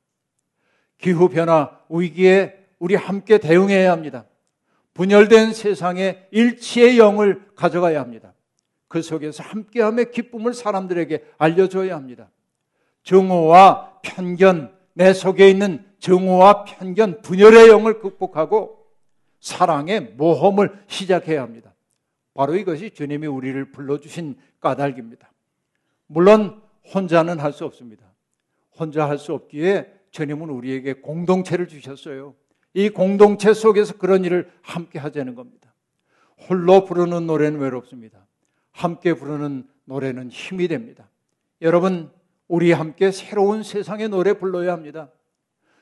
기후변화 0.98 1.80
위기에 1.88 2.66
우리 2.78 2.94
함께 2.94 3.38
대응해야 3.38 3.90
합니다. 3.90 4.26
분열된 4.94 5.52
세상에 5.52 6.26
일치의 6.30 6.98
영을 6.98 7.42
가져가야 7.54 8.00
합니다. 8.00 8.32
그 8.88 9.02
속에서 9.02 9.42
함께함의 9.42 10.12
기쁨을 10.12 10.54
사람들에게 10.54 11.24
알려줘야 11.38 11.94
합니다. 11.94 12.30
정오와 13.06 14.00
편견, 14.02 14.76
내 14.94 15.12
속에 15.12 15.48
있는 15.48 15.84
정오와 16.00 16.64
편견, 16.64 17.22
분열의 17.22 17.68
영을 17.68 18.00
극복하고 18.00 18.84
사랑의 19.40 20.14
모험을 20.16 20.76
시작해야 20.88 21.40
합니다. 21.40 21.72
바로 22.34 22.56
이것이 22.56 22.90
주님이 22.90 23.28
우리를 23.28 23.70
불러주신 23.70 24.36
까닭입니다. 24.60 25.32
물론 26.08 26.60
혼자는 26.92 27.38
할 27.38 27.52
수 27.52 27.64
없습니다. 27.64 28.04
혼자 28.78 29.08
할 29.08 29.18
수 29.18 29.32
없기에 29.32 29.92
주님은 30.10 30.50
우리에게 30.50 30.94
공동체를 30.94 31.68
주셨어요. 31.68 32.34
이 32.74 32.88
공동체 32.88 33.54
속에서 33.54 33.96
그런 33.98 34.24
일을 34.24 34.50
함께 34.62 34.98
하자는 34.98 35.36
겁니다. 35.36 35.72
홀로 36.48 36.84
부르는 36.84 37.26
노래는 37.26 37.60
외롭습니다. 37.60 38.26
함께 38.72 39.14
부르는 39.14 39.66
노래는 39.84 40.30
힘이 40.30 40.66
됩니다. 40.68 41.08
여러분, 41.62 42.10
우리 42.48 42.72
함께 42.72 43.10
새로운 43.10 43.62
세상의 43.62 44.08
노래 44.08 44.34
불러야 44.34 44.72
합니다. 44.72 45.10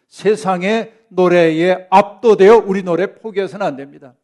세상의 0.09 0.93
노래에 1.09 1.87
압도되어 1.91 2.65
우리 2.67 2.83
노래 2.83 3.15
포기해서는 3.15 3.67
안 3.67 3.77
됩니다. 3.77 4.15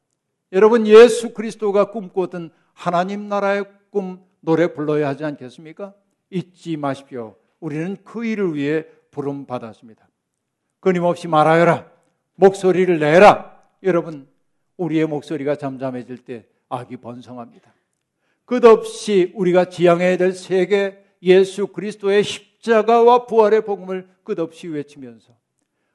여러분, 0.52 0.86
예수 0.86 1.32
그리스도가 1.32 1.90
꿈꾸던 1.90 2.50
하나님 2.72 3.28
나라의 3.28 3.64
꿈 3.90 4.20
노래 4.40 4.72
불러야 4.72 5.08
하지 5.08 5.24
않겠습니까? 5.24 5.94
잊지 6.30 6.76
마십시오. 6.76 7.36
우리는 7.60 7.96
그 8.04 8.24
일을 8.24 8.54
위해 8.54 8.86
부름 9.10 9.46
받았습니다. 9.46 10.08
끊임없이 10.80 11.28
말하여라. 11.28 11.90
목소리를 12.36 12.98
내라. 12.98 13.60
여러분, 13.82 14.26
우리의 14.76 15.06
목소리가 15.06 15.56
잠잠해질 15.56 16.18
때 16.18 16.46
악이 16.68 16.96
번성합니다. 16.96 17.74
끝없이 18.46 19.32
우리가 19.34 19.66
지향해야 19.66 20.16
될 20.16 20.32
세계 20.32 20.99
예수 21.22 21.66
그리스도의 21.68 22.24
십자가와 22.24 23.26
부활의 23.26 23.64
복음을 23.64 24.08
끝없이 24.24 24.68
외치면서 24.68 25.36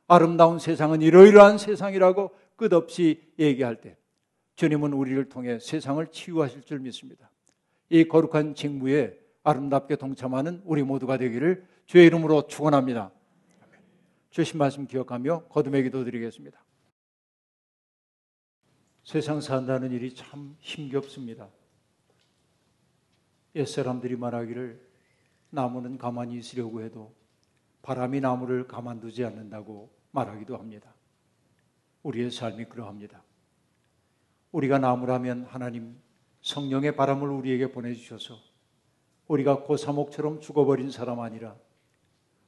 아름다운 0.07 0.59
세상은 0.59 1.01
이러이러한 1.01 1.57
세상이라고 1.57 2.31
끝없이 2.55 3.21
얘기할 3.39 3.81
때 3.81 3.97
주님은 4.55 4.93
우리를 4.93 5.27
통해 5.29 5.59
세상을 5.59 6.05
치유하실 6.07 6.63
줄 6.63 6.79
믿습니다. 6.79 7.29
이 7.89 8.07
거룩한 8.07 8.55
직무에 8.55 9.19
아름답게 9.43 9.95
동참하는 9.97 10.61
우리 10.65 10.83
모두가 10.83 11.17
되기를 11.17 11.65
주의 11.85 12.05
이름으로 12.07 12.47
축원합니다. 12.47 13.11
주신 14.31 14.57
말씀 14.57 14.87
기억하며 14.87 15.45
거듭의 15.49 15.83
기도 15.83 16.03
드리겠습니다. 16.03 16.63
세상 19.03 19.39
산다는 19.39 19.91
일이 19.91 20.13
참 20.13 20.57
힘겹습니다. 20.59 21.47
옛사람들이 23.55 24.15
말하기를 24.15 24.84
나무는 25.49 25.97
가만히 25.97 26.37
있으려고 26.37 26.81
해도 26.81 27.13
바람이 27.81 28.19
나무를 28.19 28.67
가만두지 28.67 29.23
않는다고 29.23 29.89
말하기도 30.11 30.57
합니다. 30.57 30.93
우리의 32.03 32.31
삶이 32.31 32.65
그러합니다. 32.65 33.23
우리가 34.51 34.79
나무라면 34.79 35.45
하나님 35.45 35.99
성령의 36.41 36.95
바람을 36.95 37.29
우리에게 37.29 37.71
보내주셔서 37.71 38.39
우리가 39.27 39.63
고사목처럼 39.63 40.39
죽어버린 40.39 40.91
사람 40.91 41.19
아니라 41.19 41.55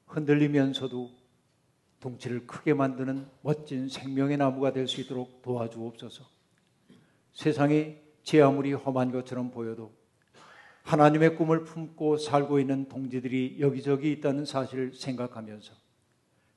흔들리면서도 0.05 1.11
둥치를 1.99 2.45
크게 2.47 2.73
만드는 2.73 3.27
멋진 3.41 3.89
생명의 3.89 4.37
나무가 4.37 4.71
될 4.71 4.87
수 4.87 5.01
있도록 5.01 5.41
도와주옵소서. 5.41 6.23
세상이 7.33 7.97
제 8.23 8.41
아무리 8.41 8.73
험한 8.73 9.11
것처럼 9.11 9.51
보여도 9.51 9.91
하나님의 10.87 11.35
꿈을 11.35 11.65
품고 11.65 12.15
살고 12.15 12.59
있는 12.59 12.87
동지들이 12.87 13.57
여기저기 13.59 14.09
있다는 14.13 14.45
사실을 14.45 14.93
생각하면서 14.93 15.73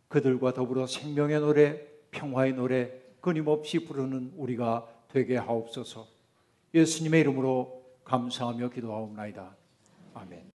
그들과 0.06 0.54
더불어 0.54 0.86
생명의 0.86 1.40
노래, 1.40 1.84
평화의 2.12 2.52
노래 2.52 2.92
끊임없이 3.20 3.84
부르는 3.84 4.34
우리가 4.36 4.86
되게 5.08 5.36
하옵소서. 5.36 6.06
예수님의 6.72 7.22
이름으로 7.22 7.82
감사하며 8.04 8.70
기도하옵나이다. 8.70 9.56
아멘. 10.14 10.49